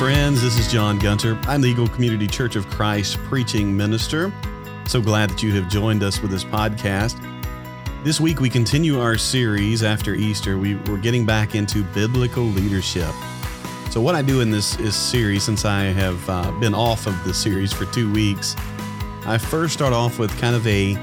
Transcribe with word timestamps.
Friends, 0.00 0.40
this 0.40 0.58
is 0.58 0.66
John 0.72 0.98
Gunter. 0.98 1.38
I'm 1.42 1.60
the 1.60 1.68
Eagle 1.68 1.86
Community 1.86 2.26
Church 2.26 2.56
of 2.56 2.66
Christ 2.70 3.18
preaching 3.24 3.76
minister. 3.76 4.32
So 4.86 4.98
glad 4.98 5.28
that 5.28 5.42
you 5.42 5.52
have 5.52 5.68
joined 5.68 6.02
us 6.02 6.22
with 6.22 6.30
this 6.30 6.42
podcast. 6.42 7.22
This 8.02 8.18
week, 8.18 8.40
we 8.40 8.48
continue 8.48 8.98
our 8.98 9.18
series 9.18 9.82
after 9.82 10.14
Easter. 10.14 10.56
We, 10.56 10.76
we're 10.76 10.96
getting 10.96 11.26
back 11.26 11.54
into 11.54 11.84
biblical 11.84 12.44
leadership. 12.44 13.12
So, 13.90 14.00
what 14.00 14.14
I 14.14 14.22
do 14.22 14.40
in 14.40 14.50
this 14.50 14.80
is 14.80 14.96
series, 14.96 15.42
since 15.42 15.66
I 15.66 15.82
have 15.82 16.30
uh, 16.30 16.50
been 16.52 16.72
off 16.72 17.06
of 17.06 17.22
the 17.24 17.34
series 17.34 17.70
for 17.70 17.84
two 17.84 18.10
weeks, 18.10 18.56
I 19.26 19.36
first 19.36 19.74
start 19.74 19.92
off 19.92 20.18
with 20.18 20.34
kind 20.40 20.56
of 20.56 20.66
a 20.66 20.96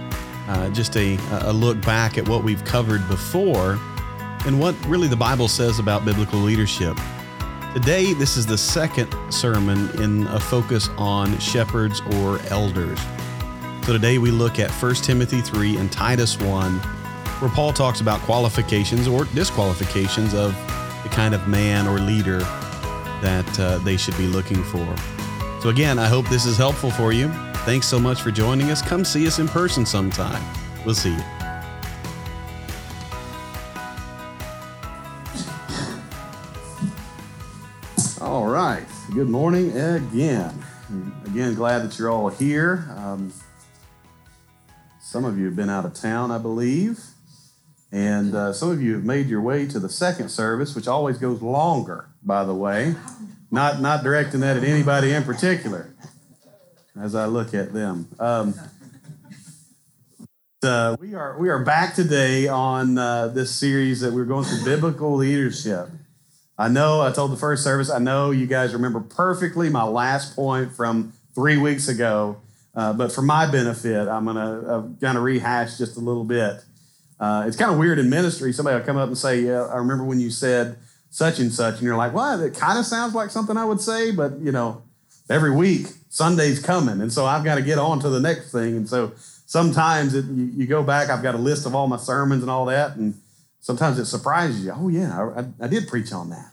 uh, 0.47 0.71
just 0.71 0.97
a, 0.97 1.19
a 1.43 1.53
look 1.53 1.79
back 1.81 2.17
at 2.17 2.27
what 2.27 2.43
we've 2.43 2.65
covered 2.65 3.07
before 3.07 3.77
and 4.47 4.59
what 4.59 4.73
really 4.87 5.07
the 5.07 5.15
Bible 5.15 5.47
says 5.47 5.77
about 5.77 6.03
biblical 6.03 6.39
leadership. 6.39 6.97
Today, 7.77 8.13
this 8.13 8.37
is 8.37 8.47
the 8.47 8.57
second 8.57 9.15
sermon 9.29 9.87
in 10.01 10.25
a 10.29 10.39
focus 10.39 10.89
on 10.97 11.37
shepherds 11.37 12.01
or 12.15 12.39
elders. 12.49 12.99
So 13.85 13.93
today 13.93 14.17
we 14.17 14.31
look 14.31 14.57
at 14.57 14.71
1 14.71 14.95
Timothy 14.95 15.41
3 15.41 15.77
and 15.77 15.91
Titus 15.91 16.39
1, 16.39 16.73
where 16.73 17.51
Paul 17.51 17.71
talks 17.73 18.01
about 18.01 18.19
qualifications 18.21 19.07
or 19.07 19.25
disqualifications 19.25 20.33
of 20.33 20.55
the 21.03 21.09
kind 21.09 21.35
of 21.35 21.47
man 21.47 21.85
or 21.85 21.99
leader 21.99 22.39
that 23.21 23.59
uh, 23.59 23.77
they 23.77 23.95
should 23.95 24.17
be 24.17 24.25
looking 24.25 24.63
for. 24.63 24.95
So, 25.61 25.69
again, 25.69 25.99
I 25.99 26.07
hope 26.07 26.27
this 26.29 26.47
is 26.47 26.57
helpful 26.57 26.89
for 26.89 27.13
you. 27.13 27.29
Thanks 27.57 27.85
so 27.85 27.99
much 27.99 28.23
for 28.23 28.31
joining 28.31 28.71
us. 28.71 28.81
Come 28.81 29.05
see 29.05 29.27
us 29.27 29.37
in 29.37 29.47
person 29.47 29.85
sometime. 29.85 30.43
We'll 30.83 30.95
see 30.95 31.13
you. 31.13 31.36
Good 39.17 39.29
morning 39.29 39.75
again. 39.75 40.63
Again, 41.25 41.55
glad 41.55 41.79
that 41.79 41.97
you're 41.97 42.11
all 42.11 42.29
here. 42.29 42.87
Um, 42.95 43.33
some 45.01 45.25
of 45.25 45.39
you 45.39 45.45
have 45.45 45.55
been 45.55 45.71
out 45.71 45.85
of 45.85 45.95
town, 45.95 46.29
I 46.29 46.37
believe. 46.37 46.99
And 47.91 48.35
uh, 48.35 48.53
some 48.53 48.69
of 48.69 48.79
you 48.79 48.93
have 48.93 49.03
made 49.03 49.25
your 49.25 49.41
way 49.41 49.65
to 49.69 49.79
the 49.79 49.89
second 49.89 50.29
service, 50.29 50.75
which 50.75 50.87
always 50.87 51.17
goes 51.17 51.41
longer, 51.41 52.09
by 52.21 52.43
the 52.43 52.53
way. 52.53 52.93
Not, 53.49 53.81
not 53.81 54.03
directing 54.03 54.41
that 54.41 54.55
at 54.55 54.63
anybody 54.63 55.13
in 55.13 55.23
particular 55.23 55.95
as 57.01 57.15
I 57.15 57.25
look 57.25 57.55
at 57.55 57.73
them. 57.73 58.09
Um, 58.19 58.53
uh, 60.61 60.95
we 60.99 61.15
are 61.15 61.39
we 61.39 61.49
are 61.49 61.63
back 61.63 61.95
today 61.95 62.47
on 62.47 62.99
uh, 62.99 63.29
this 63.29 63.49
series 63.49 64.01
that 64.01 64.13
we're 64.13 64.25
going 64.25 64.43
through 64.43 64.63
biblical 64.63 65.15
leadership. 65.15 65.89
I 66.57 66.69
know 66.69 67.01
I 67.01 67.11
told 67.11 67.31
the 67.31 67.37
first 67.37 67.63
service. 67.63 67.89
I 67.89 67.99
know 67.99 68.31
you 68.31 68.47
guys 68.47 68.73
remember 68.73 68.99
perfectly 68.99 69.69
my 69.69 69.83
last 69.83 70.35
point 70.35 70.71
from 70.71 71.13
three 71.35 71.57
weeks 71.57 71.87
ago, 71.87 72.37
uh, 72.75 72.93
but 72.93 73.11
for 73.11 73.21
my 73.21 73.49
benefit, 73.49 74.07
I'm 74.07 74.25
gonna 74.25 74.61
uh, 74.61 74.81
kind 74.99 75.17
of 75.17 75.23
rehash 75.23 75.77
just 75.77 75.97
a 75.97 75.99
little 75.99 76.23
bit. 76.23 76.63
Uh, 77.19 77.45
it's 77.47 77.57
kind 77.57 77.71
of 77.71 77.77
weird 77.77 77.99
in 77.99 78.09
ministry. 78.09 78.51
Somebody 78.53 78.77
will 78.77 78.85
come 78.85 78.97
up 78.97 79.07
and 79.07 79.17
say, 79.17 79.41
"Yeah, 79.41 79.65
I 79.65 79.77
remember 79.77 80.03
when 80.03 80.19
you 80.19 80.29
said 80.31 80.77
such 81.09 81.39
and 81.39 81.51
such," 81.53 81.75
and 81.75 81.83
you're 81.83 81.97
like, 81.97 82.13
"Well, 82.13 82.41
it 82.41 82.55
kind 82.55 82.79
of 82.79 82.85
sounds 82.85 83.13
like 83.13 83.29
something 83.29 83.57
I 83.57 83.65
would 83.65 83.81
say," 83.81 84.11
but 84.11 84.39
you 84.39 84.51
know, 84.51 84.81
every 85.29 85.51
week 85.51 85.87
Sunday's 86.09 86.59
coming, 86.59 87.01
and 87.01 87.13
so 87.13 87.25
I've 87.25 87.43
got 87.43 87.55
to 87.55 87.61
get 87.61 87.77
on 87.77 87.99
to 87.99 88.09
the 88.09 88.19
next 88.19 88.51
thing. 88.51 88.77
And 88.77 88.89
so 88.89 89.11
sometimes 89.45 90.15
it, 90.15 90.25
you, 90.25 90.45
you, 90.55 90.67
go 90.67 90.81
back, 90.81 91.09
I've 91.09 91.23
got 91.23 91.35
a 91.35 91.39
list 91.39 91.65
of 91.65 91.75
all 91.75 91.87
my 91.87 91.97
sermons 91.97 92.41
and 92.41 92.49
all 92.49 92.65
that, 92.65 92.95
and 92.95 93.19
sometimes 93.67 93.99
it 93.99 94.05
surprises 94.05 94.63
you. 94.63 94.71
Oh 94.73 94.87
yeah, 94.87 95.29
I, 95.35 95.65
I 95.65 95.67
did 95.67 95.89
preach 95.89 96.13
on 96.13 96.29
that. 96.29 96.51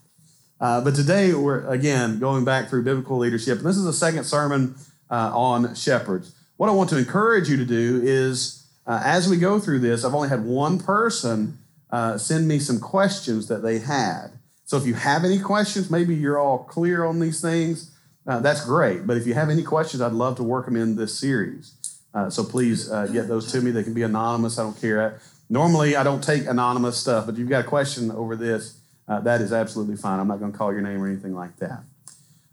Uh, 0.60 0.80
but 0.80 0.96
today 0.96 1.32
we're 1.32 1.64
again 1.68 2.18
going 2.18 2.44
back 2.44 2.68
through 2.68 2.82
biblical 2.82 3.18
leadership, 3.18 3.58
and 3.58 3.66
this 3.66 3.76
is 3.76 3.84
the 3.84 3.92
second 3.92 4.24
sermon 4.24 4.74
uh, 5.08 5.30
on 5.32 5.76
shepherds. 5.76 6.34
What 6.56 6.68
I 6.68 6.72
want 6.72 6.90
to 6.90 6.98
encourage 6.98 7.48
you 7.48 7.56
to 7.56 7.64
do 7.64 8.00
is, 8.02 8.66
uh, 8.84 9.00
as 9.04 9.28
we 9.28 9.36
go 9.36 9.60
through 9.60 9.78
this, 9.78 10.04
I've 10.04 10.12
only 10.12 10.28
had 10.28 10.44
one 10.44 10.80
person 10.80 11.58
uh, 11.90 12.18
send 12.18 12.48
me 12.48 12.58
some 12.58 12.80
questions 12.80 13.46
that 13.46 13.62
they 13.62 13.78
had. 13.78 14.32
So 14.64 14.76
if 14.76 14.84
you 14.84 14.94
have 14.94 15.24
any 15.24 15.38
questions, 15.38 15.92
maybe 15.92 16.16
you're 16.16 16.40
all 16.40 16.64
clear 16.64 17.04
on 17.04 17.20
these 17.20 17.40
things 17.40 17.92
uh, 18.26 18.40
that's 18.40 18.64
great. 18.64 19.06
But 19.06 19.18
if 19.18 19.26
you 19.26 19.34
have 19.34 19.50
any 19.50 19.62
questions, 19.62 20.00
I'd 20.00 20.12
love 20.12 20.36
to 20.38 20.42
work 20.42 20.64
them 20.64 20.76
in 20.76 20.96
this 20.96 21.16
series. 21.16 21.74
Uh, 22.12 22.30
so 22.30 22.42
please 22.42 22.88
get 23.12 23.28
those 23.28 23.52
to 23.52 23.60
me. 23.60 23.70
They 23.70 23.84
can 23.84 23.92
be 23.92 24.02
anonymous. 24.02 24.58
I 24.58 24.62
don't 24.62 24.80
care. 24.80 25.20
Normally, 25.48 25.96
I 25.96 26.02
don't 26.02 26.22
take 26.22 26.46
anonymous 26.46 26.96
stuff, 26.96 27.26
but 27.26 27.34
if 27.34 27.38
you've 27.38 27.48
got 27.48 27.64
a 27.64 27.68
question 27.68 28.10
over 28.10 28.36
this, 28.36 28.78
uh, 29.06 29.20
that 29.20 29.40
is 29.40 29.52
absolutely 29.52 29.96
fine. 29.96 30.18
I'm 30.18 30.28
not 30.28 30.40
going 30.40 30.52
to 30.52 30.56
call 30.56 30.72
your 30.72 30.80
name 30.80 31.02
or 31.02 31.06
anything 31.06 31.34
like 31.34 31.56
that. 31.58 31.84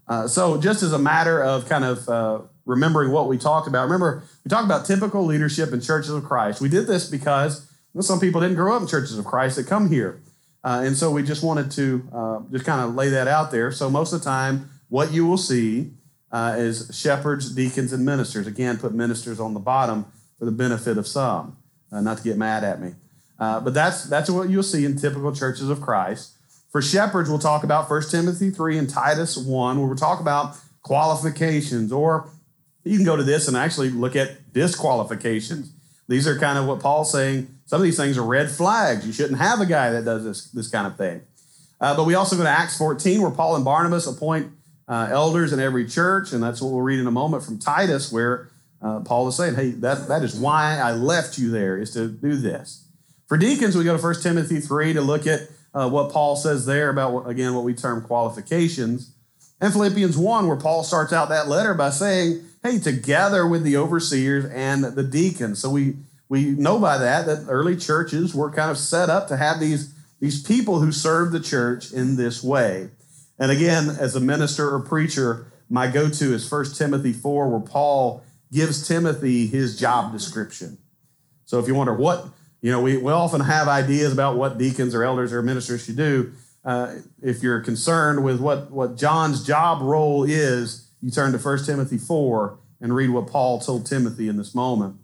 Uh, 0.06 0.28
so, 0.28 0.60
just 0.60 0.82
as 0.82 0.92
a 0.92 0.98
matter 0.98 1.42
of 1.42 1.68
kind 1.68 1.84
of 1.84 2.08
uh, 2.08 2.40
remembering 2.66 3.12
what 3.12 3.28
we 3.28 3.38
talked 3.38 3.66
about, 3.66 3.84
remember, 3.84 4.22
we 4.44 4.48
talked 4.48 4.66
about 4.66 4.84
typical 4.84 5.24
leadership 5.24 5.72
in 5.72 5.80
churches 5.80 6.10
of 6.10 6.24
Christ. 6.24 6.60
We 6.60 6.68
did 6.68 6.86
this 6.86 7.08
because 7.08 7.70
well, 7.94 8.02
some 8.02 8.20
people 8.20 8.40
didn't 8.40 8.56
grow 8.56 8.76
up 8.76 8.82
in 8.82 8.88
churches 8.88 9.18
of 9.18 9.24
Christ 9.24 9.56
that 9.56 9.66
come 9.66 9.88
here. 9.88 10.20
and 10.64 10.96
so 10.96 11.10
we 11.10 11.22
just 11.22 11.42
wanted 11.42 11.70
to 11.72 12.46
just 12.52 12.64
kind 12.64 12.80
of 12.86 12.94
lay 12.94 13.08
that 13.08 13.28
out 13.28 13.50
there. 13.50 13.72
So, 13.72 13.88
most 13.88 14.12
of 14.12 14.20
the 14.20 14.24
time, 14.24 14.68
what 14.88 15.12
you 15.12 15.26
will 15.26 15.38
see 15.38 15.92
uh, 16.32 16.56
is 16.58 16.90
shepherds, 16.92 17.54
deacons, 17.54 17.92
and 17.92 18.04
ministers. 18.04 18.46
Again, 18.46 18.78
put 18.78 18.94
ministers 18.94 19.38
on 19.38 19.54
the 19.54 19.60
bottom 19.60 20.06
for 20.38 20.46
the 20.46 20.52
benefit 20.52 20.98
of 20.98 21.06
some, 21.06 21.56
uh, 21.92 22.00
not 22.00 22.18
to 22.18 22.24
get 22.24 22.36
mad 22.36 22.64
at 22.64 22.80
me. 22.80 22.94
Uh, 23.38 23.60
but 23.60 23.74
that's, 23.74 24.04
that's 24.04 24.30
what 24.30 24.48
you'll 24.48 24.62
see 24.62 24.84
in 24.84 24.96
typical 24.96 25.34
churches 25.34 25.68
of 25.68 25.80
Christ. 25.80 26.32
For 26.70 26.80
shepherds, 26.80 27.28
we'll 27.28 27.38
talk 27.38 27.64
about 27.64 27.90
1 27.90 28.02
Timothy 28.10 28.50
3 28.50 28.78
and 28.78 28.88
Titus 28.88 29.36
1, 29.36 29.78
where 29.78 29.86
we'll 29.86 29.96
talk 29.96 30.20
about 30.20 30.56
qualifications, 30.82 31.92
or 31.92 32.28
you 32.84 32.96
can 32.96 33.04
go 33.04 33.16
to 33.16 33.22
this 33.22 33.48
and 33.48 33.56
actually 33.56 33.90
look 33.90 34.16
at 34.16 34.52
disqualifications. 34.52 35.72
These 36.08 36.26
are 36.26 36.38
kind 36.38 36.58
of 36.58 36.66
what 36.66 36.80
Paul's 36.80 37.12
saying. 37.12 37.48
Some 37.66 37.80
of 37.80 37.84
these 37.84 37.96
things 37.96 38.18
are 38.18 38.22
red 38.22 38.50
flags. 38.50 39.06
You 39.06 39.12
shouldn't 39.12 39.38
have 39.38 39.60
a 39.60 39.66
guy 39.66 39.90
that 39.90 40.04
does 40.04 40.24
this, 40.24 40.50
this 40.50 40.68
kind 40.68 40.86
of 40.86 40.96
thing. 40.96 41.22
Uh, 41.80 41.96
but 41.96 42.04
we 42.04 42.14
also 42.14 42.36
go 42.36 42.42
to 42.42 42.48
Acts 42.48 42.78
14, 42.78 43.20
where 43.20 43.30
Paul 43.30 43.56
and 43.56 43.64
Barnabas 43.64 44.06
appoint 44.06 44.52
uh, 44.88 45.08
elders 45.10 45.52
in 45.52 45.60
every 45.60 45.86
church, 45.86 46.32
and 46.32 46.42
that's 46.42 46.60
what 46.60 46.70
we'll 46.70 46.82
read 46.82 47.00
in 47.00 47.06
a 47.06 47.12
moment 47.12 47.44
from 47.44 47.58
Titus, 47.58 48.12
where 48.12 48.50
uh, 48.82 49.00
Paul 49.00 49.28
is 49.28 49.36
saying, 49.36 49.54
"Hey, 49.54 49.70
that 49.70 50.08
that 50.08 50.22
is 50.22 50.34
why 50.34 50.78
I 50.78 50.92
left 50.92 51.38
you 51.38 51.50
there, 51.50 51.78
is 51.78 51.92
to 51.92 52.08
do 52.08 52.36
this." 52.36 52.84
For 53.26 53.36
deacons, 53.36 53.76
we 53.76 53.84
go 53.84 53.96
to 53.96 54.02
1 54.02 54.22
Timothy 54.22 54.60
three 54.60 54.92
to 54.92 55.00
look 55.00 55.26
at 55.26 55.42
uh, 55.74 55.88
what 55.88 56.12
Paul 56.12 56.36
says 56.36 56.66
there 56.66 56.90
about 56.90 57.28
again 57.28 57.54
what 57.54 57.64
we 57.64 57.74
term 57.74 58.02
qualifications, 58.02 59.12
and 59.60 59.72
Philippians 59.72 60.16
one, 60.16 60.46
where 60.46 60.56
Paul 60.56 60.82
starts 60.82 61.12
out 61.12 61.28
that 61.28 61.48
letter 61.48 61.74
by 61.74 61.90
saying, 61.90 62.44
"Hey, 62.62 62.78
together 62.78 63.46
with 63.46 63.62
the 63.62 63.76
overseers 63.76 64.44
and 64.46 64.84
the 64.84 65.04
deacons." 65.04 65.60
So 65.60 65.70
we 65.70 65.96
we 66.28 66.46
know 66.46 66.78
by 66.78 66.98
that 66.98 67.26
that 67.26 67.46
early 67.48 67.76
churches 67.76 68.34
were 68.34 68.50
kind 68.50 68.70
of 68.70 68.78
set 68.78 69.08
up 69.08 69.28
to 69.28 69.36
have 69.36 69.60
these 69.60 69.94
these 70.18 70.42
people 70.42 70.80
who 70.80 70.92
serve 70.92 71.32
the 71.32 71.40
church 71.40 71.92
in 71.92 72.16
this 72.16 72.42
way. 72.42 72.90
And 73.38 73.50
again, 73.50 73.88
as 73.88 74.14
a 74.14 74.20
minister 74.20 74.72
or 74.72 74.78
preacher, 74.80 75.46
my 75.68 75.88
go 75.88 76.08
to 76.08 76.34
is 76.34 76.48
1 76.48 76.74
Timothy 76.74 77.12
4, 77.12 77.48
where 77.48 77.60
Paul 77.60 78.22
gives 78.52 78.86
Timothy 78.86 79.46
his 79.46 79.78
job 79.78 80.12
description. 80.12 80.78
So 81.44 81.58
if 81.58 81.66
you 81.66 81.74
wonder 81.74 81.94
what, 81.94 82.26
you 82.60 82.70
know, 82.70 82.80
we, 82.80 82.96
we 82.96 83.10
often 83.10 83.40
have 83.40 83.66
ideas 83.66 84.12
about 84.12 84.36
what 84.36 84.58
deacons 84.58 84.94
or 84.94 85.02
elders 85.02 85.32
or 85.32 85.42
ministers 85.42 85.84
should 85.84 85.96
do. 85.96 86.32
Uh, 86.64 86.96
if 87.20 87.42
you're 87.42 87.60
concerned 87.60 88.22
with 88.22 88.40
what, 88.40 88.70
what 88.70 88.96
John's 88.96 89.44
job 89.44 89.82
role 89.82 90.22
is, 90.22 90.88
you 91.00 91.10
turn 91.10 91.32
to 91.32 91.38
1 91.38 91.64
Timothy 91.64 91.98
4 91.98 92.58
and 92.80 92.94
read 92.94 93.10
what 93.10 93.26
Paul 93.26 93.60
told 93.60 93.86
Timothy 93.86 94.28
in 94.28 94.36
this 94.36 94.54
moment. 94.54 94.96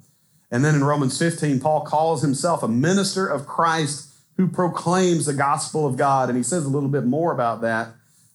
And 0.51 0.65
then 0.65 0.75
in 0.75 0.85
Romans 0.85 1.19
15, 1.19 1.61
Paul 1.61 1.81
calls 1.83 2.23
himself 2.23 2.63
a 2.63 2.69
minister 2.69 3.27
of 3.27 3.47
Christ 3.47 4.15
who 4.37 4.47
proclaims 4.47 5.27
the 5.27 5.35
gospel 5.35 5.87
of 5.87 5.97
God. 5.97 6.29
And 6.29 6.37
he 6.37 6.45
says 6.45 6.65
a 6.65 6.69
little 6.69 6.89
bit 6.89 7.05
more 7.05 7.33
about 7.33 7.61
that 7.63 7.89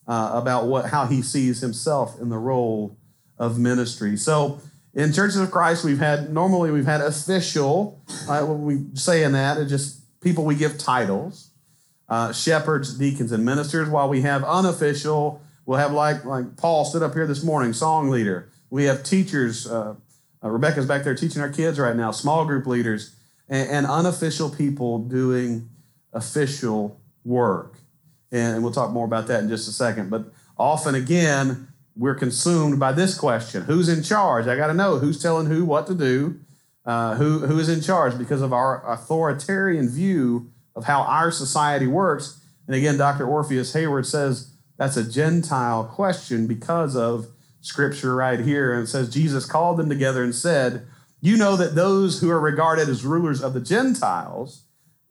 uh, 0.07 0.31
about 0.33 0.65
what 0.65 0.89
how 0.89 1.05
he 1.05 1.21
sees 1.21 1.61
himself 1.61 2.19
in 2.19 2.29
the 2.29 2.37
role 2.37 2.97
of 3.37 3.57
ministry. 3.57 4.17
So 4.17 4.59
in 4.93 5.11
churches 5.13 5.37
of 5.37 5.51
Christ, 5.51 5.83
we've 5.83 5.99
had 5.99 6.31
normally 6.31 6.71
we've 6.71 6.85
had 6.85 7.01
official. 7.01 8.01
Uh, 8.29 8.45
we 8.47 8.85
say 8.93 9.23
in 9.23 9.31
that 9.33 9.57
it's 9.57 9.69
just 9.69 10.01
people 10.21 10.45
we 10.45 10.55
give 10.55 10.77
titles, 10.77 11.49
uh, 12.09 12.31
shepherds, 12.31 12.97
deacons, 12.97 13.31
and 13.31 13.43
ministers. 13.43 13.89
While 13.89 14.09
we 14.09 14.21
have 14.21 14.43
unofficial, 14.43 15.41
we'll 15.65 15.79
have 15.79 15.91
like 15.91 16.25
like 16.25 16.57
Paul 16.57 16.85
stood 16.85 17.03
up 17.03 17.13
here 17.13 17.27
this 17.27 17.43
morning, 17.43 17.73
song 17.73 18.09
leader. 18.09 18.49
We 18.69 18.85
have 18.85 19.03
teachers. 19.03 19.67
Uh, 19.67 19.95
uh, 20.43 20.49
Rebecca's 20.49 20.85
back 20.85 21.03
there 21.03 21.15
teaching 21.15 21.41
our 21.41 21.49
kids 21.49 21.79
right 21.79 21.95
now, 21.95 22.11
small 22.11 22.45
group 22.45 22.67
leaders, 22.67 23.15
and, 23.47 23.69
and 23.69 23.85
unofficial 23.85 24.49
people 24.49 24.99
doing 24.99 25.69
official 26.11 26.99
work 27.23 27.77
and 28.33 28.63
we'll 28.63 28.73
talk 28.73 28.91
more 28.91 29.05
about 29.05 29.27
that 29.27 29.43
in 29.43 29.47
just 29.47 29.69
a 29.69 29.71
second. 29.71 30.09
But 30.09 30.25
often, 30.57 30.95
again, 30.95 31.67
we're 31.95 32.15
consumed 32.15 32.79
by 32.79 32.91
this 32.91 33.17
question 33.17 33.63
Who's 33.63 33.89
in 33.89 34.03
charge? 34.03 34.47
I 34.47 34.55
got 34.55 34.67
to 34.67 34.73
know 34.73 34.99
who's 34.99 35.21
telling 35.21 35.47
who 35.47 35.65
what 35.65 35.87
to 35.87 35.95
do, 35.95 36.39
uh, 36.85 37.15
who, 37.15 37.39
who 37.39 37.59
is 37.59 37.69
in 37.69 37.81
charge 37.81 38.17
because 38.17 38.41
of 38.41 38.53
our 38.53 38.85
authoritarian 38.89 39.89
view 39.89 40.51
of 40.75 40.85
how 40.85 41.01
our 41.01 41.31
society 41.31 41.87
works. 41.87 42.41
And 42.67 42.75
again, 42.75 42.97
Dr. 42.97 43.27
Orpheus 43.27 43.73
Heyward 43.73 44.05
says 44.05 44.53
That's 44.77 44.97
a 44.97 45.09
Gentile 45.09 45.85
question 45.85 46.47
because 46.47 46.95
of 46.95 47.27
scripture 47.61 48.15
right 48.15 48.39
here. 48.39 48.73
And 48.73 48.83
it 48.83 48.87
says, 48.87 49.13
Jesus 49.13 49.45
called 49.45 49.77
them 49.77 49.89
together 49.89 50.23
and 50.23 50.33
said, 50.33 50.85
You 51.21 51.37
know 51.37 51.55
that 51.55 51.75
those 51.75 52.21
who 52.21 52.29
are 52.29 52.39
regarded 52.39 52.89
as 52.89 53.05
rulers 53.05 53.41
of 53.41 53.53
the 53.53 53.61
Gentiles 53.61 54.63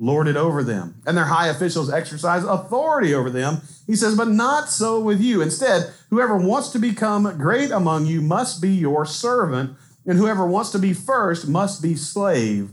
lord 0.02 0.26
it 0.26 0.36
over 0.36 0.64
them, 0.64 1.00
and 1.06 1.16
their 1.16 1.26
high 1.26 1.46
officials 1.46 1.88
exercise 1.88 2.42
authority 2.42 3.14
over 3.14 3.30
them. 3.30 3.62
He 3.86 3.94
says, 3.94 4.16
But 4.16 4.28
not 4.28 4.68
so 4.68 4.98
with 4.98 5.20
you. 5.20 5.40
Instead, 5.40 5.92
whoever 6.10 6.36
wants 6.36 6.70
to 6.70 6.80
become 6.80 7.38
great 7.38 7.70
among 7.70 8.06
you 8.06 8.20
must 8.20 8.60
be 8.60 8.70
your 8.70 9.06
servant, 9.06 9.76
and 10.04 10.18
whoever 10.18 10.44
wants 10.44 10.70
to 10.70 10.80
be 10.80 10.92
first 10.92 11.46
must 11.46 11.80
be 11.80 11.94
slave 11.94 12.70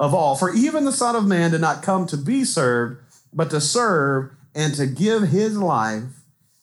of 0.00 0.12
all. 0.12 0.34
For 0.34 0.52
even 0.52 0.84
the 0.84 0.92
Son 0.92 1.14
of 1.14 1.26
Man 1.26 1.52
did 1.52 1.60
not 1.60 1.84
come 1.84 2.08
to 2.08 2.16
be 2.16 2.42
served, 2.42 3.00
but 3.32 3.50
to 3.50 3.60
serve 3.60 4.32
and 4.52 4.74
to 4.74 4.86
give 4.86 5.28
his 5.28 5.56
life 5.56 6.02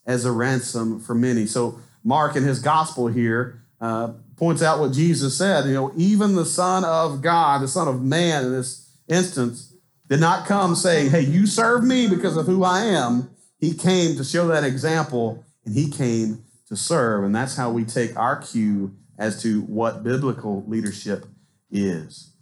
as 0.05 0.25
a 0.25 0.31
ransom 0.33 0.99
for 0.99 1.15
many. 1.15 1.45
So, 1.45 1.79
Mark 2.03 2.35
in 2.35 2.43
his 2.43 2.59
gospel 2.59 3.07
here 3.07 3.63
uh, 3.79 4.11
points 4.35 4.61
out 4.61 4.79
what 4.79 4.91
Jesus 4.91 5.37
said. 5.37 5.67
You 5.67 5.73
know, 5.73 5.93
even 5.95 6.35
the 6.35 6.45
Son 6.45 6.83
of 6.83 7.21
God, 7.21 7.61
the 7.61 7.67
Son 7.69 7.87
of 7.87 8.01
Man 8.01 8.45
in 8.45 8.51
this 8.51 8.89
instance, 9.07 9.70
did 10.11 10.19
not 10.19 10.45
come 10.45 10.75
saying, 10.75 11.09
Hey, 11.09 11.21
you 11.21 11.47
serve 11.47 11.85
me 11.85 12.05
because 12.05 12.35
of 12.35 12.45
who 12.45 12.65
I 12.65 12.81
am. 12.81 13.29
He 13.59 13.73
came 13.73 14.17
to 14.17 14.25
show 14.25 14.45
that 14.49 14.65
example 14.65 15.45
and 15.65 15.73
he 15.73 15.89
came 15.89 16.43
to 16.67 16.75
serve. 16.75 17.23
And 17.23 17.33
that's 17.33 17.55
how 17.55 17.71
we 17.71 17.85
take 17.85 18.17
our 18.17 18.41
cue 18.41 18.93
as 19.17 19.41
to 19.43 19.61
what 19.61 20.03
biblical 20.03 20.65
leadership 20.67 21.27
is. 21.71 22.33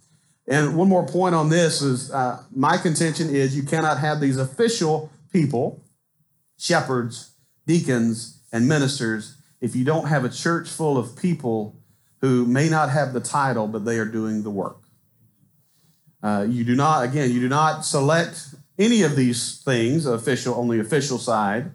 And 0.48 0.76
one 0.76 0.88
more 0.88 1.06
point 1.06 1.36
on 1.36 1.48
this 1.48 1.80
is 1.80 2.10
uh, 2.10 2.42
my 2.52 2.76
contention 2.76 3.32
is 3.32 3.54
you 3.54 3.62
cannot 3.62 3.98
have 3.98 4.20
these 4.20 4.36
official 4.36 5.12
people, 5.32 5.80
shepherds, 6.58 7.36
deacons, 7.68 8.42
and 8.52 8.66
ministers 8.66 9.36
if 9.60 9.76
you 9.76 9.84
don't 9.84 10.08
have 10.08 10.24
a 10.24 10.28
church 10.28 10.68
full 10.68 10.98
of 10.98 11.14
people 11.14 11.80
who 12.20 12.46
may 12.46 12.68
not 12.68 12.90
have 12.90 13.12
the 13.12 13.20
title, 13.20 13.68
but 13.68 13.84
they 13.84 13.98
are 13.98 14.06
doing 14.06 14.42
the 14.42 14.50
work. 14.50 14.82
Uh, 16.22 16.46
you 16.48 16.64
do 16.64 16.74
not, 16.74 17.04
again, 17.04 17.30
you 17.30 17.40
do 17.40 17.48
not 17.48 17.84
select 17.84 18.54
any 18.78 19.02
of 19.02 19.16
these 19.16 19.62
things, 19.62 20.06
official 20.06 20.54
on 20.54 20.68
the 20.68 20.80
official 20.80 21.18
side, 21.18 21.70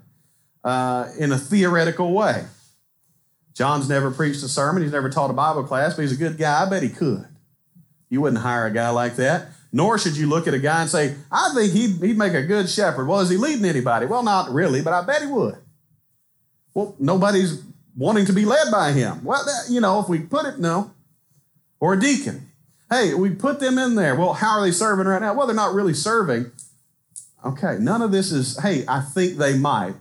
uh, 0.63 1.09
in 1.18 1.31
a 1.31 1.38
theoretical 1.38 2.13
way. 2.13 2.45
John's 3.53 3.88
never 3.88 4.12
preached 4.12 4.44
a 4.44 4.47
sermon. 4.47 4.83
He's 4.83 4.92
never 4.92 5.09
taught 5.09 5.30
a 5.30 5.33
Bible 5.33 5.63
class, 5.63 5.95
but 5.95 6.01
he's 6.01 6.12
a 6.12 6.18
good 6.18 6.38
guy. 6.38 6.65
I 6.65 6.69
bet 6.69 6.83
he 6.83 6.89
could. 6.89 7.25
You 8.09 8.21
wouldn't 8.21 8.42
hire 8.42 8.65
a 8.65 8.71
guy 8.71 8.89
like 8.89 9.15
that. 9.15 9.47
Nor 9.71 9.97
should 9.97 10.15
you 10.15 10.27
look 10.27 10.47
at 10.47 10.53
a 10.53 10.59
guy 10.59 10.81
and 10.81 10.89
say, 10.89 11.15
I 11.31 11.51
think 11.53 11.74
he'd, 11.74 12.01
he'd 12.01 12.18
make 12.18 12.33
a 12.33 12.44
good 12.44 12.69
shepherd. 12.69 13.07
Well, 13.07 13.19
is 13.19 13.30
he 13.30 13.38
leading 13.38 13.65
anybody? 13.65 14.06
Well, 14.06 14.24
not 14.24 14.50
really, 14.51 14.81
but 14.81 14.94
I 14.94 15.06
bet 15.06 15.21
he 15.21 15.27
would. 15.27 15.57
Well, 16.74 16.95
nobody's 17.00 17.62
wanting 17.95 18.25
to 18.25 18.33
be 18.33 18.45
led 18.45 18.71
by 18.71 18.92
him. 18.92 19.24
Well, 19.24 19.44
that, 19.44 19.69
you 19.69 19.81
know, 19.81 20.00
if 20.00 20.09
we 20.09 20.19
put 20.19 20.45
it, 20.45 20.59
no. 20.59 20.92
Or 21.80 21.94
a 21.94 22.00
deacon. 22.00 22.51
Hey, 22.95 23.13
we 23.13 23.31
put 23.31 23.59
them 23.59 23.77
in 23.77 23.95
there. 23.95 24.15
Well, 24.15 24.31
how 24.31 24.57
are 24.57 24.62
they 24.62 24.71
serving 24.71 25.06
right 25.06 25.21
now? 25.21 25.33
Well, 25.33 25.47
they're 25.47 25.56
not 25.56 25.74
really 25.74 25.94
serving. 25.94 26.50
Okay, 27.44 27.75
none 27.77 28.01
of 28.01 28.13
this 28.13 28.31
is, 28.31 28.57
hey, 28.59 28.86
I 28.88 29.01
think 29.01 29.38
they 29.38 29.57
might. 29.57 29.95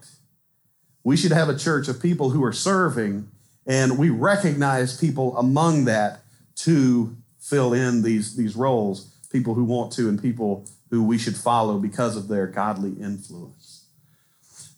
We 1.02 1.16
should 1.16 1.32
have 1.32 1.48
a 1.48 1.58
church 1.58 1.88
of 1.88 2.00
people 2.00 2.30
who 2.30 2.44
are 2.44 2.52
serving, 2.52 3.28
and 3.66 3.98
we 3.98 4.10
recognize 4.10 4.96
people 4.96 5.36
among 5.36 5.86
that 5.86 6.20
to 6.56 7.16
fill 7.40 7.72
in 7.72 8.02
these, 8.02 8.36
these 8.36 8.54
roles 8.54 9.10
people 9.28 9.54
who 9.54 9.64
want 9.64 9.92
to 9.94 10.08
and 10.08 10.22
people 10.22 10.64
who 10.90 11.02
we 11.02 11.18
should 11.18 11.36
follow 11.36 11.80
because 11.80 12.16
of 12.16 12.28
their 12.28 12.46
godly 12.46 12.92
influence. 13.02 13.86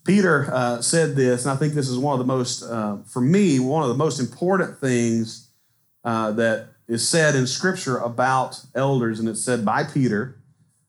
Peter 0.06 0.48
uh, 0.50 0.80
said 0.80 1.16
this, 1.16 1.44
and 1.44 1.52
I 1.52 1.56
think 1.56 1.74
this 1.74 1.90
is 1.90 1.98
one 1.98 2.18
of 2.18 2.26
the 2.26 2.32
most, 2.32 2.62
uh, 2.62 2.96
for 3.04 3.20
me, 3.20 3.60
one 3.60 3.82
of 3.82 3.90
the 3.90 3.94
most 3.94 4.18
important 4.18 4.78
things 4.78 5.50
uh, 6.02 6.32
that 6.32 6.68
is 6.88 7.08
said 7.08 7.34
in 7.34 7.46
Scripture 7.46 7.98
about 7.98 8.64
elders, 8.74 9.18
and 9.18 9.28
it's 9.28 9.42
said 9.42 9.64
by 9.64 9.84
Peter, 9.84 10.38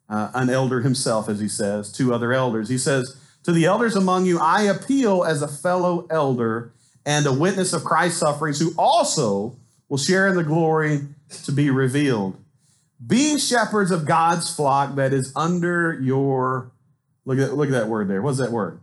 uh, 0.10 0.32
an 0.34 0.50
elder 0.50 0.82
himself, 0.82 1.28
as 1.28 1.40
he 1.40 1.48
says, 1.48 1.92
to 1.94 2.14
other 2.14 2.34
elders. 2.34 2.70
He 2.70 2.78
says, 2.78 3.20
To 3.44 3.52
the 3.52 3.66
elders 3.66 3.96
among 3.96 4.26
you, 4.26 4.40
I 4.40 4.64
appeal 4.64 5.24
as 5.24 5.42
a 5.42 5.48
fellow 5.48 6.08
elder 6.10 6.72
and 7.06 7.26
a 7.26 7.34
witness 7.34 7.74
of 7.74 7.84
Christ's 7.84 8.20
sufferings, 8.20 8.60
who 8.60 8.74
also 8.78 9.58
will 9.90 9.98
share 9.98 10.28
in 10.28 10.36
the 10.36 10.44
glory 10.44 11.02
to 11.44 11.52
be 11.52 11.70
revealed. 11.70 12.38
Be 13.06 13.38
shepherds 13.38 13.92
of 13.92 14.06
God's 14.06 14.54
flock 14.54 14.96
that 14.96 15.14
is 15.14 15.32
under 15.36 15.94
your, 15.94 16.72
look 17.26 17.38
at, 17.38 17.56
look 17.56 17.68
at 17.68 17.74
that 17.74 17.88
word 17.88 18.08
there. 18.08 18.22
What's 18.22 18.40
that 18.40 18.52
word? 18.52 18.80